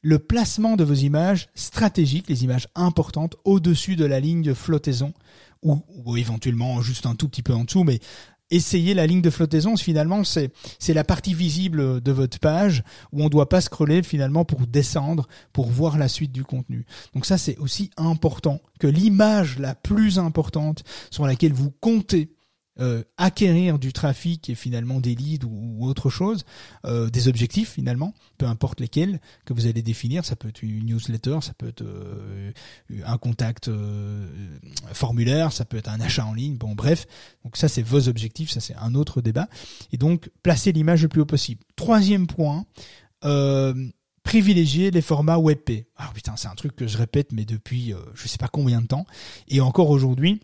[0.02, 5.14] le placement de vos images stratégiques, les images importantes, au-dessus de la ligne de flottaison
[5.62, 8.00] ou, ou, éventuellement juste un tout petit peu en dessous, mais
[8.54, 12.82] essayer la ligne de flottaison, finalement, c'est c'est la partie visible de votre page
[13.12, 16.84] où on doit pas scroller finalement pour descendre, pour voir la suite du contenu.
[17.14, 22.33] Donc ça, c'est aussi important que l'image la plus importante sur laquelle vous comptez
[22.80, 26.44] euh, acquérir du trafic et finalement des leads ou, autre chose,
[26.84, 30.24] euh, des objectifs finalement, peu importe lesquels que vous allez définir.
[30.24, 32.50] Ça peut être une newsletter, ça peut être euh,
[33.06, 33.70] un contact
[34.92, 36.56] formulaire, ça peut être un achat en ligne.
[36.56, 37.06] Bon, bref.
[37.44, 38.50] Donc ça, c'est vos objectifs.
[38.50, 39.48] Ça, c'est un autre débat.
[39.92, 41.62] Et donc, placer l'image le plus haut possible.
[41.76, 42.64] Troisième point.
[44.24, 45.86] privilégier les formats WebP.
[45.96, 48.88] Alors putain, c'est un truc que je répète, mais depuis je sais pas combien de
[48.88, 49.06] temps.
[49.46, 50.40] Et encore aujourd'hui,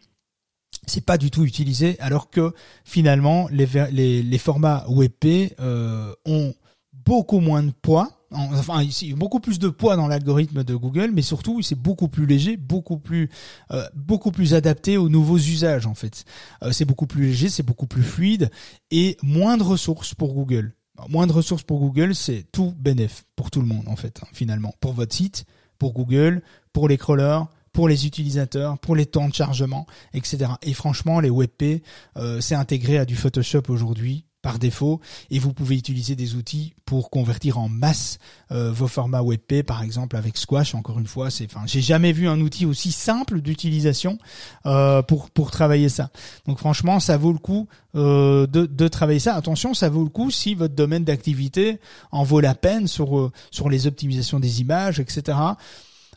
[0.87, 2.53] c'est pas du tout utilisé, alors que
[2.85, 6.55] finalement les, les, les formats WebP euh, ont
[6.93, 8.11] beaucoup moins de poids.
[8.33, 12.27] Enfin, ici, beaucoup plus de poids dans l'algorithme de Google, mais surtout, c'est beaucoup plus
[12.27, 13.29] léger, beaucoup plus,
[13.73, 16.25] euh, beaucoup plus adapté aux nouveaux usages en fait.
[16.63, 18.49] Euh, c'est beaucoup plus léger, c'est beaucoup plus fluide
[18.93, 20.75] et moins de ressources pour Google.
[21.09, 24.29] moins de ressources pour Google, c'est tout bénéf pour tout le monde en fait, hein,
[24.33, 25.45] finalement, pour votre site,
[25.79, 30.53] pour Google, pour les crawlers, pour les utilisateurs, pour les temps de chargement, etc.
[30.63, 31.83] Et franchement, les WebP,
[32.17, 34.25] euh, c'est intégré à du Photoshop aujourd'hui.
[34.43, 35.01] par défaut
[35.31, 38.19] et vous pouvez utiliser des outils pour convertir en masse
[38.53, 42.13] euh, vos formats WebP par exemple avec Squash encore une fois c'est enfin j'ai jamais
[42.13, 44.19] vu un outil aussi simple d'utilisation
[44.65, 46.11] euh, pour pour travailler ça
[46.47, 50.09] donc franchement ça vaut le coup euh, de, de travailler ça attention ça vaut le
[50.11, 51.79] coup si votre domaine d'activité
[52.11, 55.37] en vaut la peine sur sur les optimisations des images etc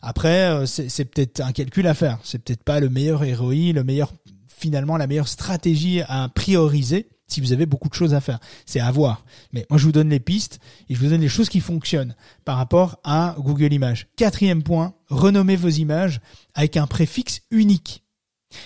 [0.04, 4.12] après c'est peut-être un calcul à faire c'est peut-être pas le meilleur ROI le meilleur
[4.46, 8.38] finalement la meilleure stratégie à prioriser si vous avez beaucoup de choses à faire.
[8.66, 9.24] C'est à voir.
[9.52, 12.14] Mais moi, je vous donne les pistes et je vous donne les choses qui fonctionnent
[12.44, 14.06] par rapport à Google Images.
[14.16, 16.20] Quatrième point, renommez vos images
[16.54, 18.04] avec un préfixe unique.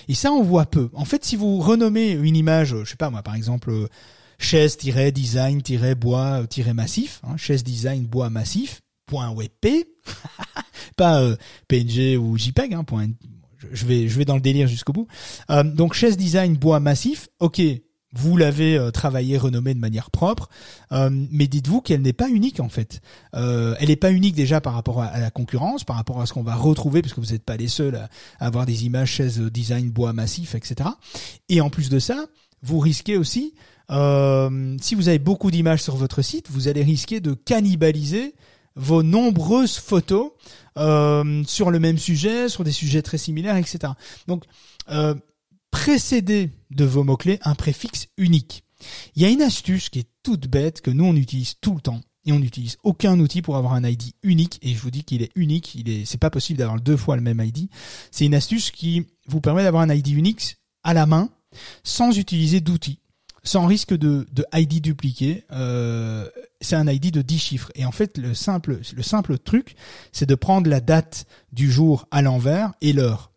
[0.09, 0.91] Et ça, on voit peu.
[0.93, 3.73] En fait, si vous renommez une image, je sais pas moi, par exemple,
[4.39, 9.87] chaise-design-bois-massif, hein, chaise-design bois massif, .webp,
[10.97, 11.37] pas euh,
[11.69, 13.09] PNG ou JPEG, hein, point,
[13.73, 15.09] je vais, je vais dans le délire jusqu'au bout.
[15.51, 17.61] Euh, donc chaise design bois massif, ok,
[18.13, 20.49] vous l'avez euh, travaillé, renommé de manière propre,
[20.93, 23.01] euh, mais dites-vous qu'elle n'est pas unique en fait.
[23.35, 26.33] Euh, elle n'est pas unique déjà par rapport à, la concurrence, par rapport à ce
[26.33, 29.41] qu'on va retrouver, parce que vous n'êtes pas les seuls à, avoir des images chaises
[29.41, 30.91] design bois massif, etc.
[31.49, 32.27] Et en plus de ça,
[32.63, 33.55] vous risquez aussi,
[33.91, 38.35] si vous avez beaucoup d'images sur votre site, vous allez risquer de cannibaliser
[38.79, 40.33] vos nombreuses photos
[40.77, 43.93] sur le même sujet, sur des sujets très similaires, etc.
[44.27, 44.45] Donc
[45.71, 48.65] précédez de vos mots-clés un préfixe unique.
[49.17, 51.81] Il y a une astuce qui est toute bête que nous on utilise tout le
[51.81, 55.03] temps et on n'utilise aucun outil pour avoir un ID unique et je vous dis
[55.03, 57.69] qu'il est unique, c'est pas possible d'avoir deux fois le même ID.
[58.11, 61.31] C'est une astuce qui vous permet d'avoir un ID unique à la main
[61.83, 63.01] sans utiliser d'outils,
[63.49, 65.45] sans risque de, de ID dupliqué.
[65.53, 66.29] Euh,
[66.61, 69.75] c'est un ID de 10 chiffres et en fait le simple le simple truc,
[70.13, 73.33] c'est de prendre la date du jour à l'envers et l'heure.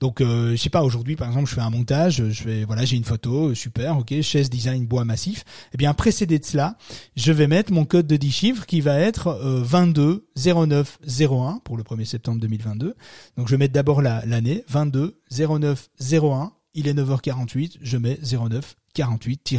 [0.00, 2.84] Donc euh, je sais pas aujourd'hui par exemple je fais un montage, je vais voilà
[2.84, 5.44] j'ai une photo super ok chaise design bois massif.
[5.72, 6.76] Eh bien précédé de cela,
[7.16, 11.60] je vais mettre mon code de 10 chiffres qui va être euh, 22 09 01
[11.64, 12.94] pour le 1er septembre 2022.
[13.38, 16.52] Donc je vais mettre d'abord l'année 22 09 01.
[16.76, 19.58] Il est 9h48, je mets 09 48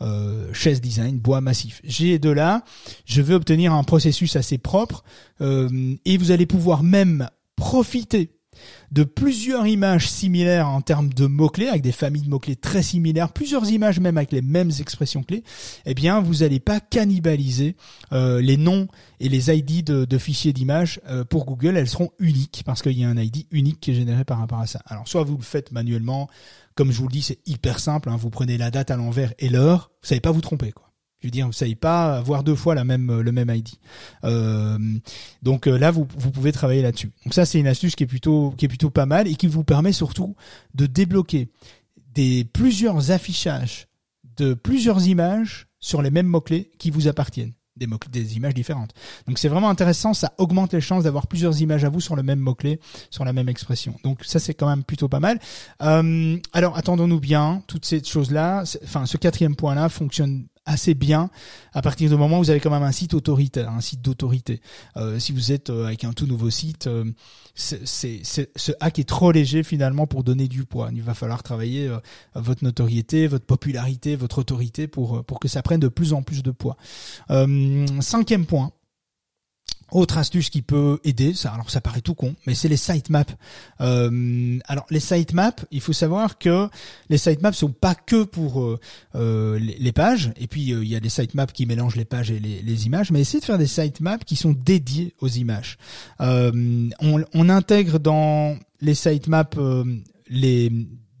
[0.00, 0.52] euh,
[0.82, 1.80] design bois massif.
[1.84, 2.64] J'ai de là,
[3.04, 5.04] je veux obtenir un processus assez propre
[5.40, 8.30] euh, et vous allez pouvoir même profiter
[8.90, 13.32] de plusieurs images similaires en termes de mots-clés, avec des familles de mots-clés très similaires,
[13.32, 15.42] plusieurs images même avec les mêmes expressions clés,
[15.86, 17.76] eh bien, vous n'allez pas cannibaliser
[18.12, 18.88] euh, les noms
[19.22, 21.76] et les ID de, fichiers d'images euh, pour Google.
[21.76, 24.58] Elles seront uniques parce qu'il y a un ID unique qui est généré par rapport
[24.58, 24.80] à ça.
[24.84, 26.28] Alors, soit vous le faites manuellement,
[26.74, 28.08] comme je vous le dis, c'est hyper simple.
[28.08, 30.88] Hein, vous prenez la date à l'envers et l'heure, vous savez pas vous tromper, quoi.
[31.20, 33.68] Je veux dire, vous savez pas avoir deux fois même le même ID.
[34.24, 34.76] Euh,
[35.40, 37.12] donc euh, là, vous, pouvez travailler là-dessus.
[37.24, 40.34] Donc ça, c'est une astuce qui est plutôt pas mal et qui vous permet surtout
[40.74, 41.48] de débloquer
[42.12, 43.86] des plusieurs affichages
[44.36, 47.52] de plusieurs images sur les mêmes mots clés qui vous appartiennent.
[47.82, 48.92] Des, des images différentes.
[49.26, 52.22] Donc c'est vraiment intéressant, ça augmente les chances d'avoir plusieurs images à vous sur le
[52.22, 52.78] même mot-clé,
[53.10, 53.96] sur la même expression.
[54.04, 55.40] Donc ça c'est quand même plutôt pas mal.
[55.82, 61.30] Euh, alors attendons-nous bien, toutes ces choses-là, enfin ce quatrième point-là fonctionne assez bien
[61.72, 64.60] à partir du moment où vous avez quand même un site autoritaire, un site d'autorité.
[64.96, 67.04] Euh, si vous êtes euh, avec un tout nouveau site, euh,
[67.54, 70.90] ce hack est trop léger finalement pour donner du poids.
[70.92, 71.90] Il va falloir travailler
[72.34, 76.42] votre notoriété, votre popularité, votre autorité pour pour que ça prenne de plus en plus
[76.42, 76.76] de poids.
[78.00, 78.72] cinquième point,
[79.92, 83.34] autre astuce qui peut aider, ça, alors ça paraît tout con, mais c'est les sitemaps.
[83.80, 86.68] Euh, alors les sitemaps, il faut savoir que
[87.08, 88.80] les sitemaps sont pas que pour euh,
[89.14, 92.30] euh les, pages, et puis euh, il y a des sitemaps qui mélangent les pages
[92.30, 95.78] et les, images, mais essayez de faire des sitemaps qui sont dédiés aux images.
[96.20, 99.58] Euh, on, on, intègre dans les sitemaps
[100.28, 100.72] les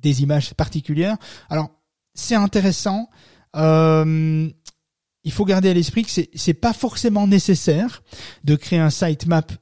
[0.02, 1.16] des images particulières.
[1.48, 1.70] Alors
[2.14, 3.08] c'est intéressant.
[3.56, 4.48] Euh,
[5.24, 8.02] il faut garder à l'esprit que c'est c'est pas forcément nécessaire
[8.44, 9.52] de créer un sitemap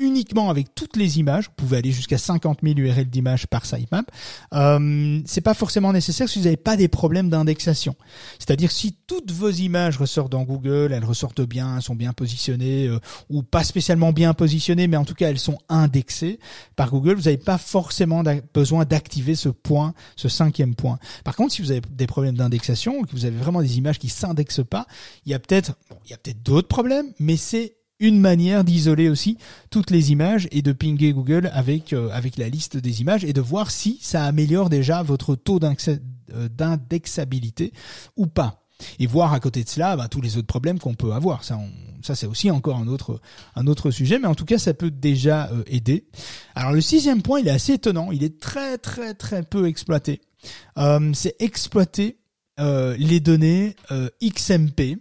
[0.00, 1.46] uniquement avec toutes les images.
[1.46, 4.10] Vous pouvez aller jusqu'à 50 000 URL d'images par sitemap.
[4.54, 7.94] Euh, c'est pas forcément nécessaire si vous n'avez pas des problèmes d'indexation.
[8.38, 12.88] C'est-à-dire si toutes vos images ressortent dans Google, elles ressortent bien, elles sont bien positionnées
[12.88, 12.98] euh,
[13.28, 16.38] ou pas spécialement bien positionnées, mais en tout cas elles sont indexées
[16.76, 17.14] par Google.
[17.14, 18.22] Vous n'avez pas forcément
[18.54, 20.98] besoin d'activer ce point, ce cinquième point.
[21.24, 24.08] Par contre, si vous avez des problèmes d'indexation, que vous avez vraiment des images qui
[24.08, 24.86] s'indexent pas,
[25.26, 28.64] il y a peut-être, bon, il y a peut-être d'autres problèmes, mais c'est une manière
[28.64, 29.36] d'isoler aussi
[29.70, 33.32] toutes les images et de pinguer Google avec euh, avec la liste des images et
[33.32, 37.72] de voir si ça améliore déjà votre taux euh, d'indexabilité
[38.16, 38.56] ou pas.
[38.98, 41.44] Et voir à côté de cela bah, tous les autres problèmes qu'on peut avoir.
[41.44, 41.60] Ça,
[42.00, 43.20] ça c'est aussi encore un autre
[43.54, 46.06] un autre sujet, mais en tout cas ça peut déjà euh, aider.
[46.54, 48.10] Alors le sixième point, il est assez étonnant.
[48.10, 50.22] Il est très très très peu exploité.
[51.12, 52.16] c'est exploiter
[52.58, 53.76] les données
[54.22, 54.98] XMP.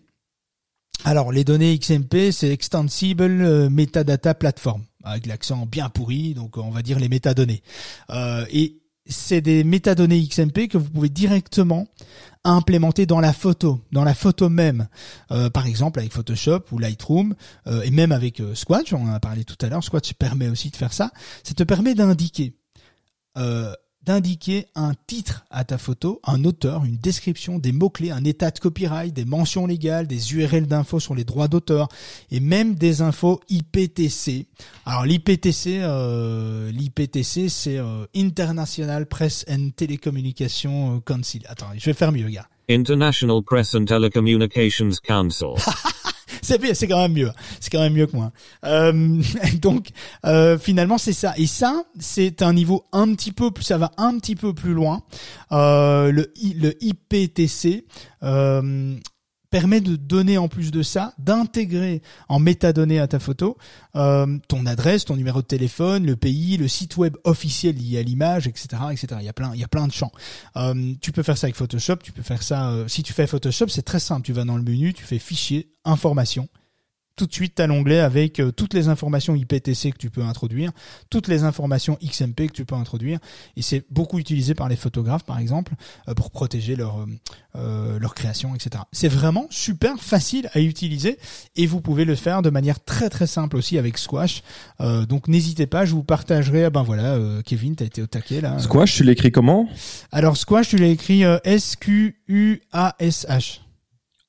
[1.06, 6.72] Alors les données XMP, c'est Extensible euh, Metadata Platform, avec l'accent bien pourri, donc on
[6.72, 7.64] va dire les métadonnées.
[8.10, 11.88] Euh, et c'est des métadonnées XMP que vous pouvez directement
[12.44, 14.88] implémenter dans la photo, dans la photo même.
[15.32, 17.36] Euh, par exemple avec Photoshop ou Lightroom,
[17.68, 20.48] euh, et même avec euh, Squash, on en a parlé tout à l'heure, Squash permet
[20.48, 21.12] aussi de faire ça.
[21.44, 22.54] Ça te permet d'indiquer
[23.38, 23.74] euh,
[24.06, 28.60] d'indiquer un titre à ta photo, un auteur, une description, des mots-clés, un état de
[28.60, 31.90] copyright, des mentions légales, des URL d'infos sur les droits d'auteur
[32.32, 34.48] et même des infos IPTC.
[34.86, 41.42] Alors l'IPTC, euh, l'IPTC c'est euh, International Press and Telecommunication Council.
[41.48, 42.48] Attends, je vais faire mieux, gars.
[42.70, 45.56] International Press and Telecommunications Council.
[46.42, 47.32] c'est c'est quand même mieux.
[47.60, 48.32] C'est quand même mieux que moi.
[48.66, 49.22] Euh,
[49.62, 49.90] donc
[50.26, 51.34] euh, finalement c'est ça.
[51.38, 54.74] Et ça c'est un niveau un petit peu plus, ça va un petit peu plus
[54.74, 55.04] loin.
[55.52, 57.86] Euh, le le IPTC.
[59.50, 63.58] Permet de donner en plus de ça, d'intégrer en métadonnées à ta photo
[63.96, 68.04] euh, ton adresse, ton numéro de téléphone, le pays, le site web officiel lié à
[68.04, 69.08] l'image, etc., etc.
[69.20, 70.12] Il y a plein, il y a plein de champs.
[70.56, 72.70] Euh, tu peux faire ça avec Photoshop, tu peux faire ça.
[72.70, 74.26] euh, si tu fais Photoshop, c'est très simple.
[74.26, 76.48] Tu vas dans le menu, tu fais Fichier, Informations.
[77.20, 80.24] Tout de suite, tu as l'onglet avec euh, toutes les informations IPTC que tu peux
[80.24, 80.72] introduire,
[81.10, 83.20] toutes les informations XMP que tu peux introduire.
[83.58, 85.74] Et c'est beaucoup utilisé par les photographes, par exemple,
[86.08, 87.06] euh, pour protéger leur, euh,
[87.58, 88.84] euh, leur création, etc.
[88.94, 91.18] C'est vraiment super facile à utiliser
[91.58, 94.44] et vous pouvez le faire de manière très très simple aussi avec Squash.
[94.80, 96.64] Euh, donc n'hésitez pas, je vous partagerai.
[96.64, 98.60] ah Ben voilà, euh, Kevin, t'as été au taquet là.
[98.60, 99.68] Squash, tu l'écris comment?
[100.14, 102.60] Alors Squash, tu l'as écrit euh, S-Q-U-A-S-H.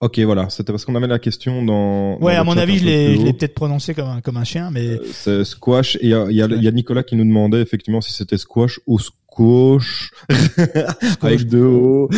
[0.01, 2.17] Ok, voilà, c'était parce qu'on avait la question dans.
[2.21, 4.87] Ouais, dans à mon avis, je l'ai, peut-être prononcé comme un, comme un chien, mais
[4.87, 7.61] Euh, C'est squash et il y a, y, a, y a Nicolas qui nous demandait
[7.61, 10.11] effectivement si c'était squash ou squash
[11.21, 12.09] avec deux O.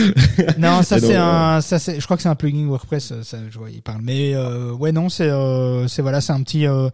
[0.59, 3.59] non, ça c'est un, ça c'est, je crois que c'est un plugin WordPress, ça, je
[3.59, 4.03] vois, il parle.
[4.05, 6.89] Mais euh, ouais, non, c'est, euh, c'est voilà, c'est un petit, euh,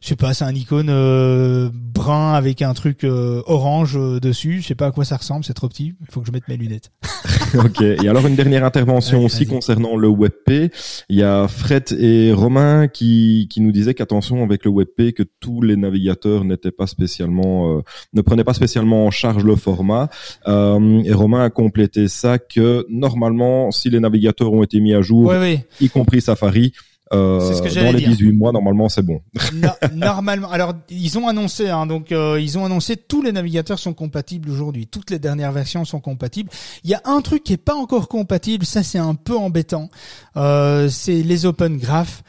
[0.00, 4.60] je sais pas, c'est un icône euh, brun avec un truc euh, orange euh, dessus.
[4.62, 5.94] Je sais pas à quoi ça ressemble, c'est trop petit.
[6.00, 6.90] Il faut que je mette mes lunettes.
[7.54, 7.80] ok.
[7.80, 10.72] Et alors une dernière intervention aussi concernant le WebP.
[11.08, 15.22] Il y a Fred et Romain qui qui nous disaient qu'attention avec le WebP que
[15.40, 17.82] tous les navigateurs n'étaient pas spécialement euh,
[18.12, 20.08] ne prenaient pas spécialement en charge le format.
[20.46, 25.02] Euh, et Romain a complété ça que normalement si les navigateurs ont été mis à
[25.02, 25.66] jour, Ouais, ouais.
[25.80, 26.72] y compris Safari.
[27.12, 28.10] Euh, C'est ce que dans les dire.
[28.10, 29.20] 18 mois, normalement, c'est bon.
[29.54, 33.78] No- normalement, alors ils ont annoncé, hein, donc euh, ils ont annoncé tous les navigateurs
[33.78, 36.50] sont compatibles aujourd'hui, toutes les dernières versions sont compatibles.
[36.84, 39.88] Il y a un truc qui est pas encore compatible, ça c'est un peu embêtant,
[40.36, 42.22] euh, c'est les Open Graph.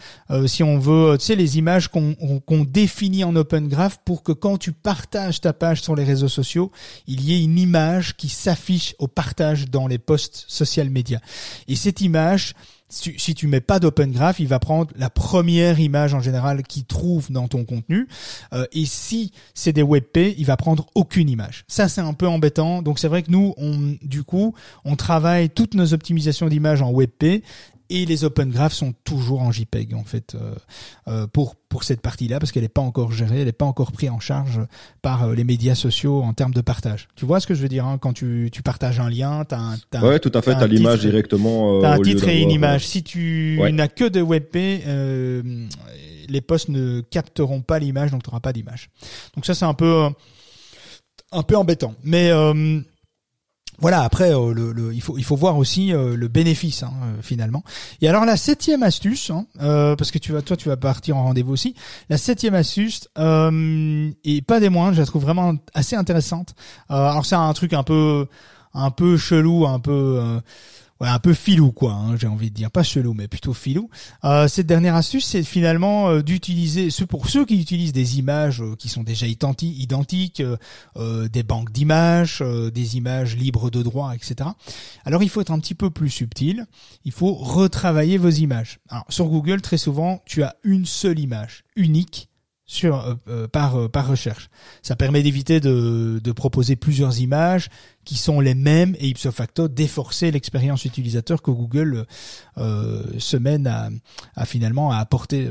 [0.46, 4.24] Si on veut, tu sais, les images qu'on on- qu'on définit en Open Graph pour
[4.24, 6.72] que quand tu partages ta page sur les réseaux sociaux,
[7.08, 11.20] il y ait une image qui s'affiche au partage dans les posts social media.
[11.68, 12.54] Et cette image,
[12.90, 16.64] si, si tu mets pas d'open graph, il va prendre la première image en général
[16.64, 18.08] qu'il trouve dans ton contenu.
[18.54, 21.66] Euh, et si c'est des WebP, il va prendre aucune image.
[21.68, 22.82] Ça, c'est un peu embêtant.
[22.82, 26.92] Donc c'est vrai que nous, on, du coup, on travaille toutes nos optimisations d'images en
[26.92, 27.44] WebP.
[27.92, 30.54] Et les open graphs sont toujours en JPEG en fait euh,
[31.08, 33.92] euh, pour pour cette partie-là parce qu'elle n'est pas encore gérée, elle n'est pas encore
[33.92, 34.60] prise en charge
[35.02, 37.08] par euh, les médias sociaux en termes de partage.
[37.16, 39.58] Tu vois ce que je veux dire hein Quand tu, tu partages un lien, t'as
[39.58, 40.54] un, t'as un- Ouais, tout à fait.
[40.54, 41.78] t'as l'image directement.
[41.78, 42.88] euh, T'as un titre et une d'avoir, image.
[42.88, 43.72] Si tu Ouais.
[43.72, 45.68] n'as que de WebP, euh,
[46.28, 48.90] les posts ne capteront pas l'image, donc tu n'auras pas d'image.
[49.36, 50.10] Donc ça, c'est un peu euh,
[51.32, 51.96] un peu embêtant.
[52.04, 52.82] Mais euh,
[53.82, 57.22] voilà, après, euh, le, il faut il faut voir aussi euh, le bénéfice hein, euh,
[57.22, 57.64] finalement.
[58.02, 59.46] Et alors la septième astuce, hein,
[59.98, 61.76] parce que tu vas toi tu vas partir en rendez-vous aussi.
[62.10, 66.56] La septième astuce et pas des moindres, je la trouve vraiment assez intéressante.
[66.90, 68.28] Alors c'est un truc un peu
[68.74, 70.42] un peu chelou, un peu
[71.00, 73.90] ouais, un peu filou quoi, hein, j'ai envie de dire, pas chelou mais plutôt filou.
[74.24, 78.62] Euh, cette dernière astuce, c'est finalement euh, d'utiliser, ce pour ceux qui utilisent des images
[78.62, 80.42] euh, qui sont déjà identi- identiques,
[81.32, 82.44] des banques d'images,
[82.74, 84.50] des images libres de droit, etc.
[85.06, 86.66] Alors il faut être un petit peu plus subtil.
[87.06, 88.80] Il faut retravailler vos images.
[88.90, 92.29] Alors sur Google, très souvent, tu as une seule image unique
[92.70, 94.52] sur euh, euh, par euh, par recherche.
[94.84, 97.70] Ça permet d'éviter de, proposer plusieurs images
[98.06, 102.06] qui sont les mêmes et ipso facto d'efforcer l'expérience utilisateur que Google
[102.60, 103.66] euh, se mène
[104.36, 105.50] à, finalement à apporter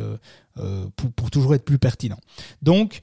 [0.96, 2.18] pour, pour toujours être plus pertinent.
[2.62, 3.02] Donc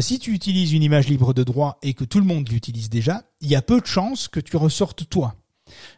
[0.00, 3.22] si tu utilises une image libre de droit et que tout le monde l'utilise déjà,
[3.42, 5.34] il y a peu de chances que tu ressortes toi.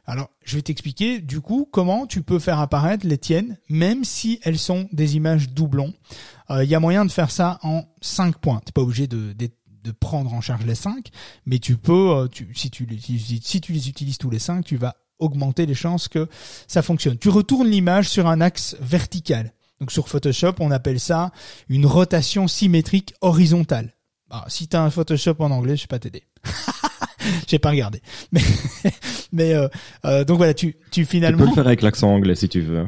[0.07, 4.41] Alors, je vais t'expliquer du coup comment tu peux faire apparaître les tiennes, même si
[4.43, 5.93] elles sont des images doublons.
[6.51, 8.61] Euh, Il y a moyen de faire ça en 5 points.
[8.65, 9.51] T'es pas obligé de, de,
[9.93, 11.09] prendre en charge les 5,
[11.47, 14.97] mais tu peux, euh, tu, si, tu, les- tu utilises tous les 5, tu vas
[15.19, 16.29] augmenter les chances que
[16.67, 17.19] ça fonctionne.
[17.19, 19.53] Tu retournes l'image sur un axe vertical.
[19.81, 21.33] Donc sur Photoshop, on appelle ça
[21.69, 23.95] une rotation symétrique horizontale.
[24.31, 26.25] Ah, si t'as un Photoshop en anglais, je sais pas t'aider.
[27.49, 28.01] J'ai pas regardé.
[28.33, 28.41] Mais,
[29.33, 29.69] mais euh,
[30.05, 31.39] euh, donc voilà, tu, tu Tu finalement.
[31.39, 32.87] peux le faire avec l'accent anglais si tu veux.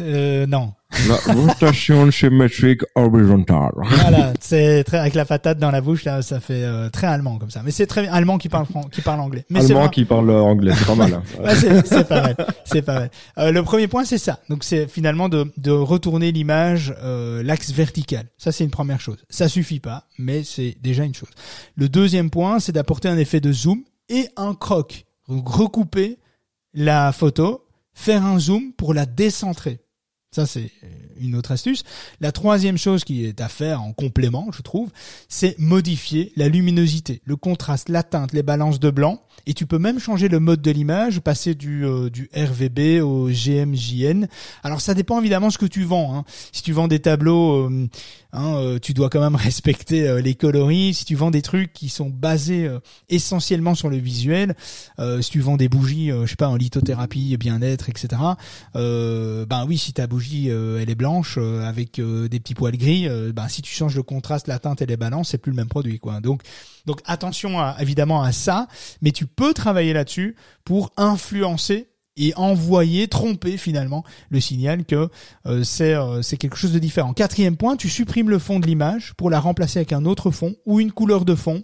[0.00, 0.72] euh, non,
[1.06, 3.72] La rotation symétrique horizontale.
[3.76, 7.36] voilà, c'est très avec la patate dans la bouche là, ça fait euh, très allemand
[7.38, 7.60] comme ça.
[7.62, 9.44] Mais c'est très allemand qui parle qui parle anglais.
[9.50, 11.12] Mais Allemand qui parle anglais, c'est pas mal.
[11.14, 11.22] hein.
[11.44, 12.36] Ouais, c'est c'est pas mal.
[12.64, 13.10] C'est pas mal.
[13.38, 14.40] Euh, le premier point, c'est ça.
[14.48, 18.24] Donc, c'est finalement de, de retourner l'image euh, l'axe vertical.
[18.38, 19.18] Ça, c'est une première chose.
[19.28, 21.28] Ça suffit pas, mais c'est déjà une chose.
[21.76, 25.04] Le deuxième point, c'est d'apporter un effet de zoom et un croc.
[25.28, 26.18] Donc, recouper
[26.72, 29.80] la photo, faire un zoom pour la décentrer.
[30.30, 30.70] Ça, c'est
[31.18, 31.84] une autre astuce.
[32.20, 34.90] La troisième chose qui est à faire en complément, je trouve,
[35.28, 39.22] c'est modifier la luminosité, le contraste, la teinte, les balances de blanc.
[39.46, 43.30] Et tu peux même changer le mode de l'image, passer du, euh, du RVB au
[43.30, 44.26] GMJN.
[44.62, 46.14] Alors ça dépend évidemment ce que tu vends.
[46.14, 46.24] hein.
[46.52, 47.88] Si tu vends des tableaux, euh,
[48.32, 50.94] hein, euh, tu dois quand même respecter euh, les coloris.
[50.94, 54.54] Si tu vends des trucs qui sont basés euh, essentiellement sur le visuel,
[55.20, 58.20] si tu vends des bougies, je sais pas, en lithothérapie, bien-être, etc.
[58.74, 63.62] Ben oui, si ta bougie elle est blanche avec des petits poils gris, ben si
[63.62, 66.20] tu changes le contraste, la teinte et les balances, c'est plus le même produit, quoi.
[66.20, 66.42] Donc
[66.86, 68.66] donc attention à, évidemment à ça,
[69.02, 71.88] mais tu peux travailler là-dessus pour influencer
[72.18, 75.08] et envoyer, tromper finalement le signal que
[75.46, 77.14] euh, c'est euh, c'est quelque chose de différent.
[77.14, 80.54] Quatrième point, tu supprimes le fond de l'image pour la remplacer avec un autre fond
[80.66, 81.62] ou une couleur de fond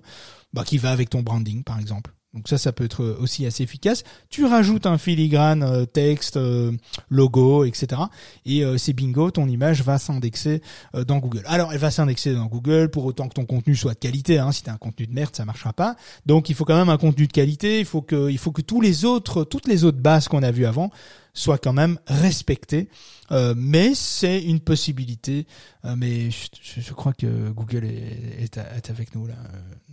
[0.52, 2.13] bah, qui va avec ton branding par exemple.
[2.34, 4.02] Donc ça, ça peut être aussi assez efficace.
[4.28, 6.72] Tu rajoutes un filigrane euh, texte, euh,
[7.08, 8.02] logo, etc.
[8.44, 10.60] Et euh, c'est bingo, ton image va s'indexer
[11.06, 11.42] dans Google.
[11.46, 14.38] Alors, elle va s'indexer dans Google pour autant que ton contenu soit de qualité.
[14.38, 14.50] Hein.
[14.52, 15.96] Si t'as un contenu de merde, ça marchera pas.
[16.26, 17.78] Donc, il faut quand même un contenu de qualité.
[17.78, 20.50] Il faut que, il faut que tous les autres, toutes les autres bases qu'on a
[20.50, 20.90] vues avant
[21.34, 22.88] soient quand même respectées.
[23.32, 25.46] Euh, mais c'est une possibilité.
[25.84, 29.34] Euh, mais je, je- je crois que Google est, est, est avec nous là.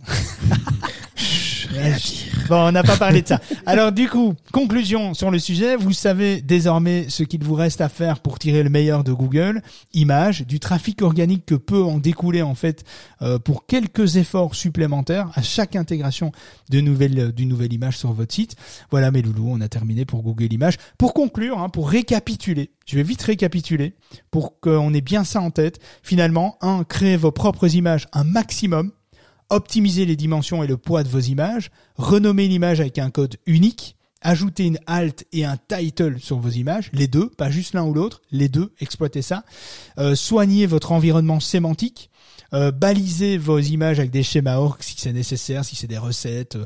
[2.48, 3.40] Bon, on n'a pas parlé de ça.
[3.66, 7.88] Alors du coup, conclusion sur le sujet, vous savez désormais ce qu'il vous reste à
[7.88, 9.62] faire pour tirer le meilleur de Google,
[9.94, 12.84] images, du trafic organique que peut en découler en fait
[13.22, 16.32] euh, pour quelques efforts supplémentaires à chaque intégration
[16.70, 18.56] de nouvelles d'une nouvelle image sur votre site.
[18.90, 20.76] Voilà mes loulous, on a terminé pour Google Images.
[20.98, 23.94] Pour conclure, hein, pour récapituler, je vais vite récapituler
[24.30, 25.78] pour qu'on ait bien ça en tête.
[26.02, 28.92] Finalement, un, créez vos propres images un maximum
[29.52, 33.96] optimiser les dimensions et le poids de vos images, renommer l'image avec un code unique,
[34.22, 37.92] ajouter une alt et un title sur vos images, les deux, pas juste l'un ou
[37.92, 39.44] l'autre, les deux, exploitez ça,
[39.98, 42.10] euh, soignez votre environnement sémantique,
[42.54, 46.56] euh, balisez vos images avec des schémas org si c'est nécessaire, si c'est des recettes,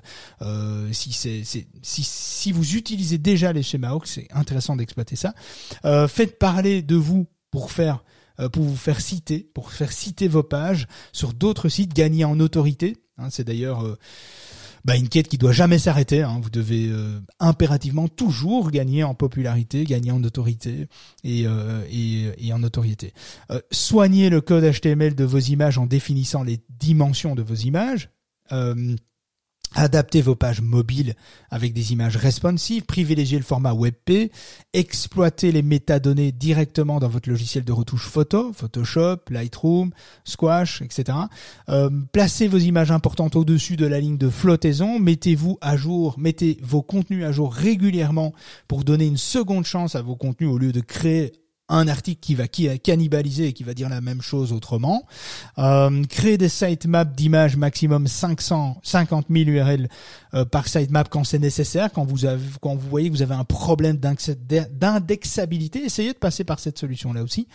[0.42, 5.34] euh, si vous utilisez déjà les schémas org, c'est intéressant d'exploiter ça.
[6.08, 8.04] Faites parler de vous pour faire
[8.52, 12.96] pour vous faire citer, pour faire citer vos pages sur d'autres sites, gagner en autorité.
[13.18, 13.96] Hein, c'est d'ailleurs euh,
[14.84, 16.22] bah, une quête qui doit jamais s'arrêter.
[16.22, 16.38] hein.
[16.42, 20.86] Vous devez euh, impérativement toujours gagner en popularité, gagner en autorité
[21.24, 23.12] et, euh, et, et en notoriété.
[23.50, 28.10] Euh, soignez le code HTML de vos images en définissant les dimensions de vos images.
[29.74, 31.14] Adaptez vos pages mobiles
[31.50, 34.32] avec des images responsives, privilégiez le format WebP,
[34.72, 39.90] exploitez les métadonnées directement dans votre logiciel de retouche photo, Photoshop, Lightroom,
[40.24, 41.18] Squash, etc.
[41.68, 46.58] Euh, placez vos images importantes au-dessus de la ligne de flottaison, mettez-vous à jour, mettez
[46.62, 48.32] vos contenus à jour régulièrement
[48.68, 51.32] pour donner une seconde chance à vos contenus au lieu de créer
[51.68, 55.06] un article qui va qui cannibaliser et qui va dire la même chose autrement.
[55.58, 59.88] Euh, créer des sitemaps d'images maximum 500, 50 000 URL
[60.50, 63.44] par sitemap quand c'est nécessaire, quand vous avez, quand vous voyez que vous avez un
[63.44, 64.36] problème d'index-
[64.70, 67.48] d'indexabilité, essayez de passer par cette solution-là aussi.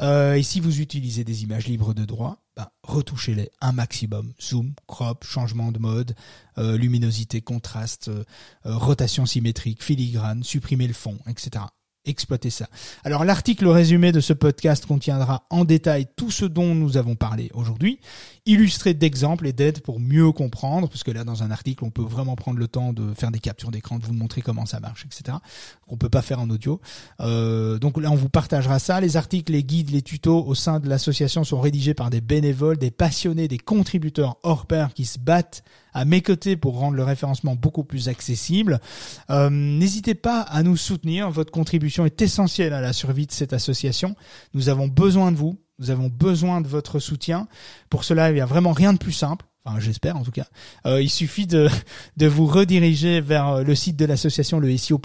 [0.00, 4.32] Euh, et si vous utilisez des images libres de droit, ben, retouchez-les un maximum.
[4.40, 6.14] Zoom, crop, changement de mode,
[6.58, 8.24] euh, luminosité, contraste, euh,
[8.66, 11.64] euh, rotation symétrique, filigrane, supprimer le fond, etc
[12.04, 12.68] exploiter ça.
[13.04, 17.50] Alors l'article résumé de ce podcast contiendra en détail tout ce dont nous avons parlé
[17.54, 18.00] aujourd'hui,
[18.46, 22.02] illustré d'exemples et d'aides pour mieux comprendre, parce que là dans un article on peut
[22.02, 25.04] vraiment prendre le temps de faire des captures d'écran, de vous montrer comment ça marche,
[25.04, 25.38] etc.
[25.86, 26.80] Qu'on peut pas faire en audio.
[27.20, 29.00] Euh, donc là on vous partagera ça.
[29.00, 32.78] Les articles, les guides, les tutos au sein de l'association sont rédigés par des bénévoles,
[32.78, 35.62] des passionnés, des contributeurs hors pair qui se battent
[35.92, 38.80] à mes côtés pour rendre le référencement beaucoup plus accessible.
[39.30, 41.30] Euh, N'hésitez pas à nous soutenir.
[41.30, 44.14] Votre contribution est essentielle à la survie de cette association.
[44.54, 45.58] Nous avons besoin de vous.
[45.78, 47.48] Nous avons besoin de votre soutien.
[47.88, 49.46] Pour cela, il n'y a vraiment rien de plus simple.
[49.66, 50.46] Enfin, j'espère en tout cas.
[50.86, 51.68] Euh, il suffit de,
[52.16, 54.98] de vous rediriger vers euh, le site de l'association le SEO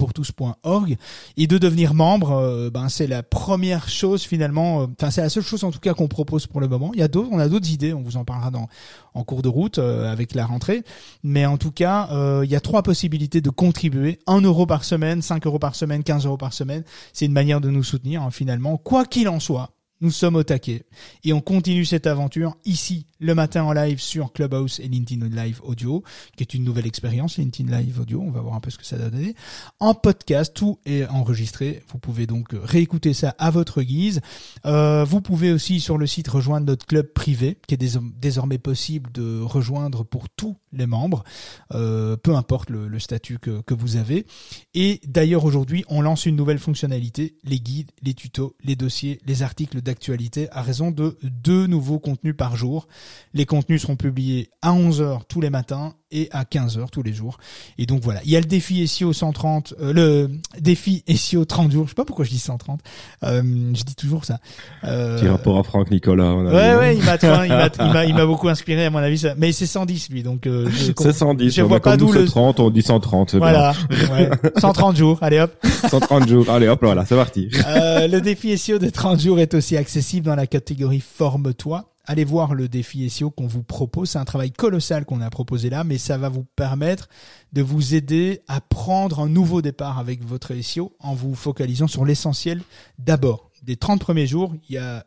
[1.36, 2.32] et de devenir membre.
[2.32, 4.88] Euh, ben c'est la première chose finalement.
[4.98, 6.90] Enfin, c'est la seule chose en tout cas qu'on propose pour le moment.
[6.94, 7.92] Il y a d'autres, on a d'autres idées.
[7.92, 8.68] On vous en parlera dans
[9.12, 10.82] en cours de route avec la rentrée.
[11.22, 12.08] Mais en tout cas,
[12.42, 14.18] il y a trois possibilités de contribuer.
[14.26, 16.84] 1 euro par semaine, 5 euros par semaine, 15 euros par semaine.
[17.12, 18.76] C'est une manière de nous soutenir hein, finalement.
[18.76, 20.84] Quoi qu'il en soit, nous sommes au taquet
[21.24, 25.60] et on continue cette aventure ici le matin en live sur Clubhouse et LinkedIn Live
[25.64, 26.02] Audio,
[26.36, 28.20] qui est une nouvelle expérience LinkedIn Live Audio.
[28.20, 29.34] On va voir un peu ce que ça va donner.
[29.80, 31.82] En podcast, tout est enregistré.
[31.88, 34.20] Vous pouvez donc réécouter ça à votre guise.
[34.66, 38.58] Euh, vous pouvez aussi sur le site rejoindre notre club privé, qui est dés- désormais
[38.58, 41.24] possible de rejoindre pour tous les membres,
[41.72, 44.26] euh, peu importe le, le statut que, que vous avez.
[44.74, 49.42] Et d'ailleurs aujourd'hui, on lance une nouvelle fonctionnalité, les guides, les tutos, les dossiers, les
[49.42, 52.88] articles d'actualité à raison de deux nouveaux contenus par jour.
[53.34, 57.38] Les contenus seront publiés à 11h tous les matins et à 15h tous les jours.
[57.78, 60.30] Et donc voilà, il y a le défi SEO 130, euh, le
[60.60, 61.84] défi SEO 30 jours.
[61.84, 62.80] Je sais pas pourquoi je dis 130.
[63.24, 63.42] Euh,
[63.74, 64.38] je dis toujours ça.
[64.84, 66.24] Euh, Petit rapport à Franck Nicolas.
[66.32, 69.18] on a Ouais, ouais, il m'a, il m'a, beaucoup inspiré à mon avis.
[69.18, 69.34] Ça.
[69.36, 71.50] Mais c'est 110 lui, donc euh, je C'est 110.
[71.54, 73.30] Je on vois pas d'où le- c'est 30, on dit 130.
[73.32, 74.30] c'est Voilà, ouais.
[74.56, 75.18] 130 jours.
[75.20, 75.52] Allez hop.
[75.62, 75.88] bien.
[75.88, 76.48] 130 jours.
[76.50, 77.50] Allez hop, voilà, c'est parti.
[77.66, 81.84] Euh, le défi SEO de 30 jours est aussi accessible dans la catégorie Forme-toi.
[82.06, 84.10] Allez voir le défi SEO qu'on vous propose.
[84.10, 87.08] C'est un travail colossal qu'on a proposé là, mais ça va vous permettre
[87.52, 92.04] de vous aider à prendre un nouveau départ avec votre SEO en vous focalisant sur
[92.04, 92.62] l'essentiel
[92.98, 93.50] d'abord.
[93.62, 95.04] Des 30 premiers jours, il y a,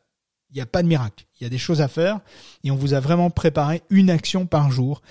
[0.51, 1.25] il y a pas de miracle.
[1.39, 2.19] Il y a des choses à faire
[2.63, 5.01] et on vous a vraiment préparé une action par jour.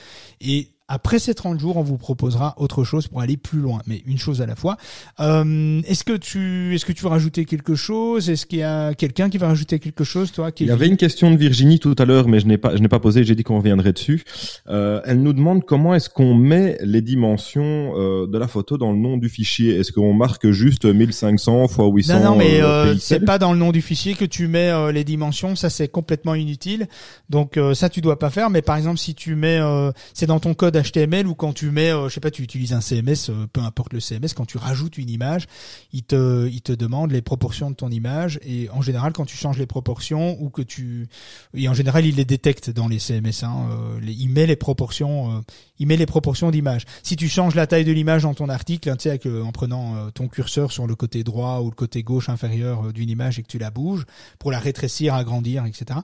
[0.43, 4.03] Et après ces 30 jours, on vous proposera autre chose pour aller plus loin, mais
[4.07, 4.77] une chose à la fois.
[5.21, 8.31] Euh, est-ce que tu, est-ce que tu veux rajouter quelque chose?
[8.31, 10.89] Est-ce qu'il y a quelqu'un qui va rajouter quelque chose, toi qui Il y avait
[10.89, 13.23] une question de Virginie tout à l'heure, mais je n'ai pas, je n'ai pas posé.
[13.23, 14.25] J'ai dit qu'on reviendrait dessus.
[14.69, 18.93] Euh, elle nous demande comment est-ce qu'on met les dimensions euh, de la photo dans
[18.93, 19.77] le nom du fichier?
[19.77, 23.53] Est-ce qu'on marque juste 1500 x 800 Non, non, mais euh, euh, c'est pas dans
[23.53, 25.55] le nom du fichier que tu mets euh, les dimensions.
[25.55, 26.89] Ça, c'est complètement inutile.
[27.29, 28.49] Donc euh, ça, tu dois pas faire.
[28.49, 31.71] Mais par exemple, si tu mets, euh, c'est dans ton code HTML ou quand tu
[31.71, 34.47] mets, euh, je sais pas, tu utilises un CMS, euh, peu importe le CMS, quand
[34.47, 35.47] tu rajoutes une image,
[35.93, 38.39] il te, il te demande les proportions de ton image.
[38.43, 41.09] Et en général, quand tu changes les proportions ou que tu,
[41.55, 43.43] et en général, il les détecte dans les CMS.
[43.43, 45.45] Hein, euh, il met les proportions,
[45.79, 46.85] il met les proportions d'image.
[47.03, 50.11] Si tu changes la taille de l'image dans ton article, hein, tu sais, en prenant
[50.11, 53.49] ton curseur sur le côté droit ou le côté gauche inférieur d'une image et que
[53.49, 54.05] tu la bouges
[54.39, 56.01] pour la rétrécir, agrandir, etc.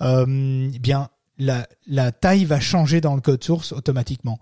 [0.00, 1.08] Euh, bien,
[1.38, 4.38] la, la taille va changer dans le code source automatiquement.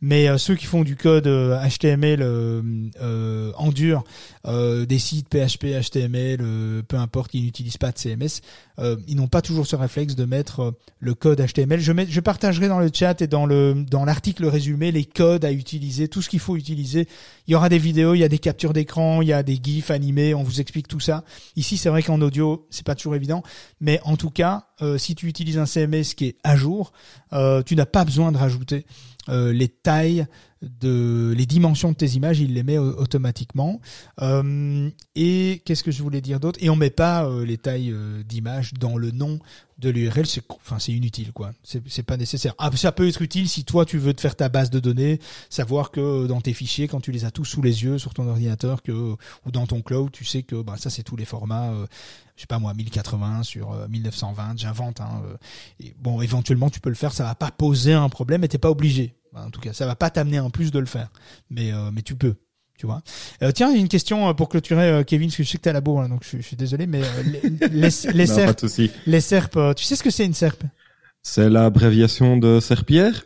[0.00, 2.62] Mais euh, ceux qui font du code euh, HTML euh,
[3.00, 4.04] euh, en dur,
[4.46, 8.40] euh, des sites PHP, HTML, euh, peu importe, qui n'utilisent pas de CMS,
[9.06, 11.80] ils n'ont pas toujours ce réflexe de mettre le code HTML.
[11.80, 15.44] Je, mets, je partagerai dans le chat et dans le dans l'article résumé les codes
[15.44, 17.06] à utiliser, tout ce qu'il faut utiliser.
[17.46, 19.60] Il y aura des vidéos, il y a des captures d'écran, il y a des
[19.62, 21.24] gifs animés, on vous explique tout ça.
[21.56, 23.42] Ici, c'est vrai qu'en audio, c'est pas toujours évident,
[23.82, 26.92] mais en tout cas, euh, si tu utilises un CMS qui est à jour,
[27.32, 28.86] euh, tu n'as pas besoin de rajouter
[29.28, 30.26] euh, les tailles
[30.62, 33.80] de les dimensions de tes images, il les met au- automatiquement.
[34.20, 36.58] Euh, et qu'est-ce que je voulais dire d'autre?
[36.62, 39.38] Et on met pas euh, les tailles euh, d'images dans le nom
[39.78, 41.52] de l'URL, c'est enfin c'est inutile quoi.
[41.62, 42.54] C'est pas nécessaire.
[42.58, 45.18] Ah, ça peut être utile si toi tu veux te faire ta base de données,
[45.48, 48.12] savoir que euh, dans tes fichiers quand tu les as tous sous les yeux sur
[48.12, 51.24] ton ordinateur que ou dans ton cloud, tu sais que bah ça c'est tous les
[51.24, 51.86] formats euh,
[52.36, 55.36] je sais pas moi 1080 sur euh, 1920, j'invente hein, euh,
[55.82, 58.58] et bon éventuellement tu peux le faire, ça va pas poser un problème mais t'es
[58.58, 59.14] pas obligé.
[59.34, 61.10] En tout cas, ça va pas t'amener en plus de le faire.
[61.50, 62.34] Mais euh, mais tu peux.
[62.78, 63.02] Tu vois.
[63.42, 65.70] Euh, tiens, une question euh, pour clôturer, euh, Kevin, parce que je sais que t'es
[65.70, 68.34] à la bourre, hein, donc je, je suis désolé, mais euh, les, les, les Non,
[68.44, 68.64] pas serpes,
[69.06, 70.64] les serpes, tu sais ce que c'est une serpe?
[71.22, 73.24] C'est l'abréviation de serpillère?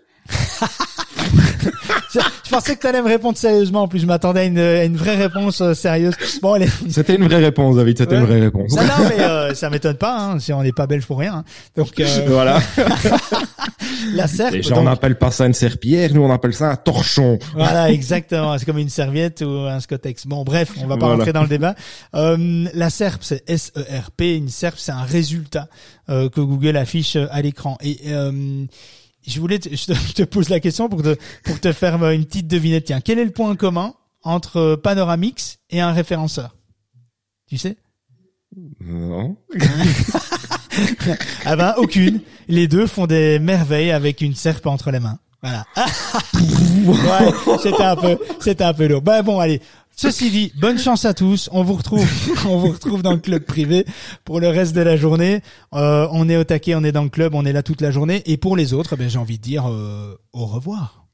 [2.13, 3.83] Je, je pensais que t'allais me répondre sérieusement.
[3.83, 6.15] En plus, je m'attendais à une, à une vraie réponse euh, sérieuse.
[6.43, 6.69] Bon, allez.
[6.89, 7.99] C'était une vraie réponse, David.
[7.99, 8.21] C'était Ouais.
[8.21, 8.73] une vraie réponse.
[8.75, 10.17] Non, non, mais euh, ça m'étonne pas.
[10.19, 11.35] Hein, si on n'est pas belge pour rien.
[11.37, 11.45] hein.
[11.77, 12.61] Donc, euh, Voilà.
[14.15, 14.55] la serpe.
[14.55, 17.39] Les gens n'appellent pas ça une serpillière, nous on appelle ça un torchon.
[17.55, 18.57] Voilà, exactement.
[18.59, 20.27] C'est comme une serviette ou un scotex.
[20.27, 21.17] Bon, bref, on va pas Voilà.
[21.17, 21.75] rentrer dans le débat.
[22.15, 24.37] Euh, la SERP, c'est S-E-R-P.
[24.37, 25.69] Une SERP, c'est un résultat
[26.11, 27.77] euh, que Google affiche à l'écran.
[27.83, 28.65] Et euh,
[29.27, 32.03] je voulais, te, je, te, je te pose la question pour te pour te faire
[32.03, 32.85] euh, une petite devinette.
[32.85, 36.57] Tiens, quel est le point commun entre euh, Panoramix et un référenceur?
[37.47, 37.77] Tu sais?
[38.81, 39.37] Non.
[41.45, 42.21] Ah ben aucune.
[42.49, 45.21] Les deux font des merveilles avec une serpe entre les mains.
[45.41, 45.65] Voilà.
[45.77, 49.03] ouais, c'était un peu, c'était un peu lourd.
[49.03, 49.61] Ben bon, allez.
[49.97, 51.49] Ceci dit, bonne chance à tous.
[51.53, 53.87] On vous retrouve, dans le club privé
[54.25, 55.41] pour le reste de la journée.
[55.73, 57.91] Euh, on est au taquet, on est dans le club, on est là toute la
[57.91, 58.23] journée.
[58.27, 61.07] Et pour les autres, ben, j'ai envie de dire euh, au revoir.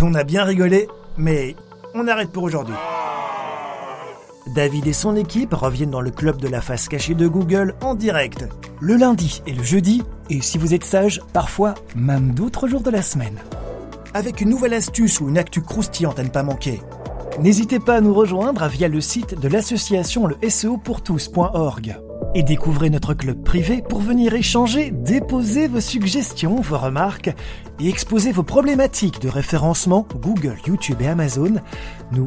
[0.00, 0.86] On a bien rigolé,
[1.16, 1.56] mais
[1.94, 2.76] on arrête pour aujourd'hui.
[4.54, 7.94] David et son équipe reviennent dans le club de la face cachée de Google en
[7.94, 8.46] direct,
[8.80, 12.90] le lundi et le jeudi, et si vous êtes sage, parfois même d'autres jours de
[12.90, 13.38] la semaine.
[14.14, 16.80] Avec une nouvelle astuce ou une actu croustillante à ne pas manquer.
[17.40, 21.96] N'hésitez pas à nous rejoindre via le site de l'association le SEOpourtous.org
[22.34, 27.30] et découvrez notre club privé pour venir échanger, déposer vos suggestions, vos remarques
[27.80, 31.54] et exposer vos problématiques de référencement Google, YouTube et Amazon.
[32.12, 32.26] Nous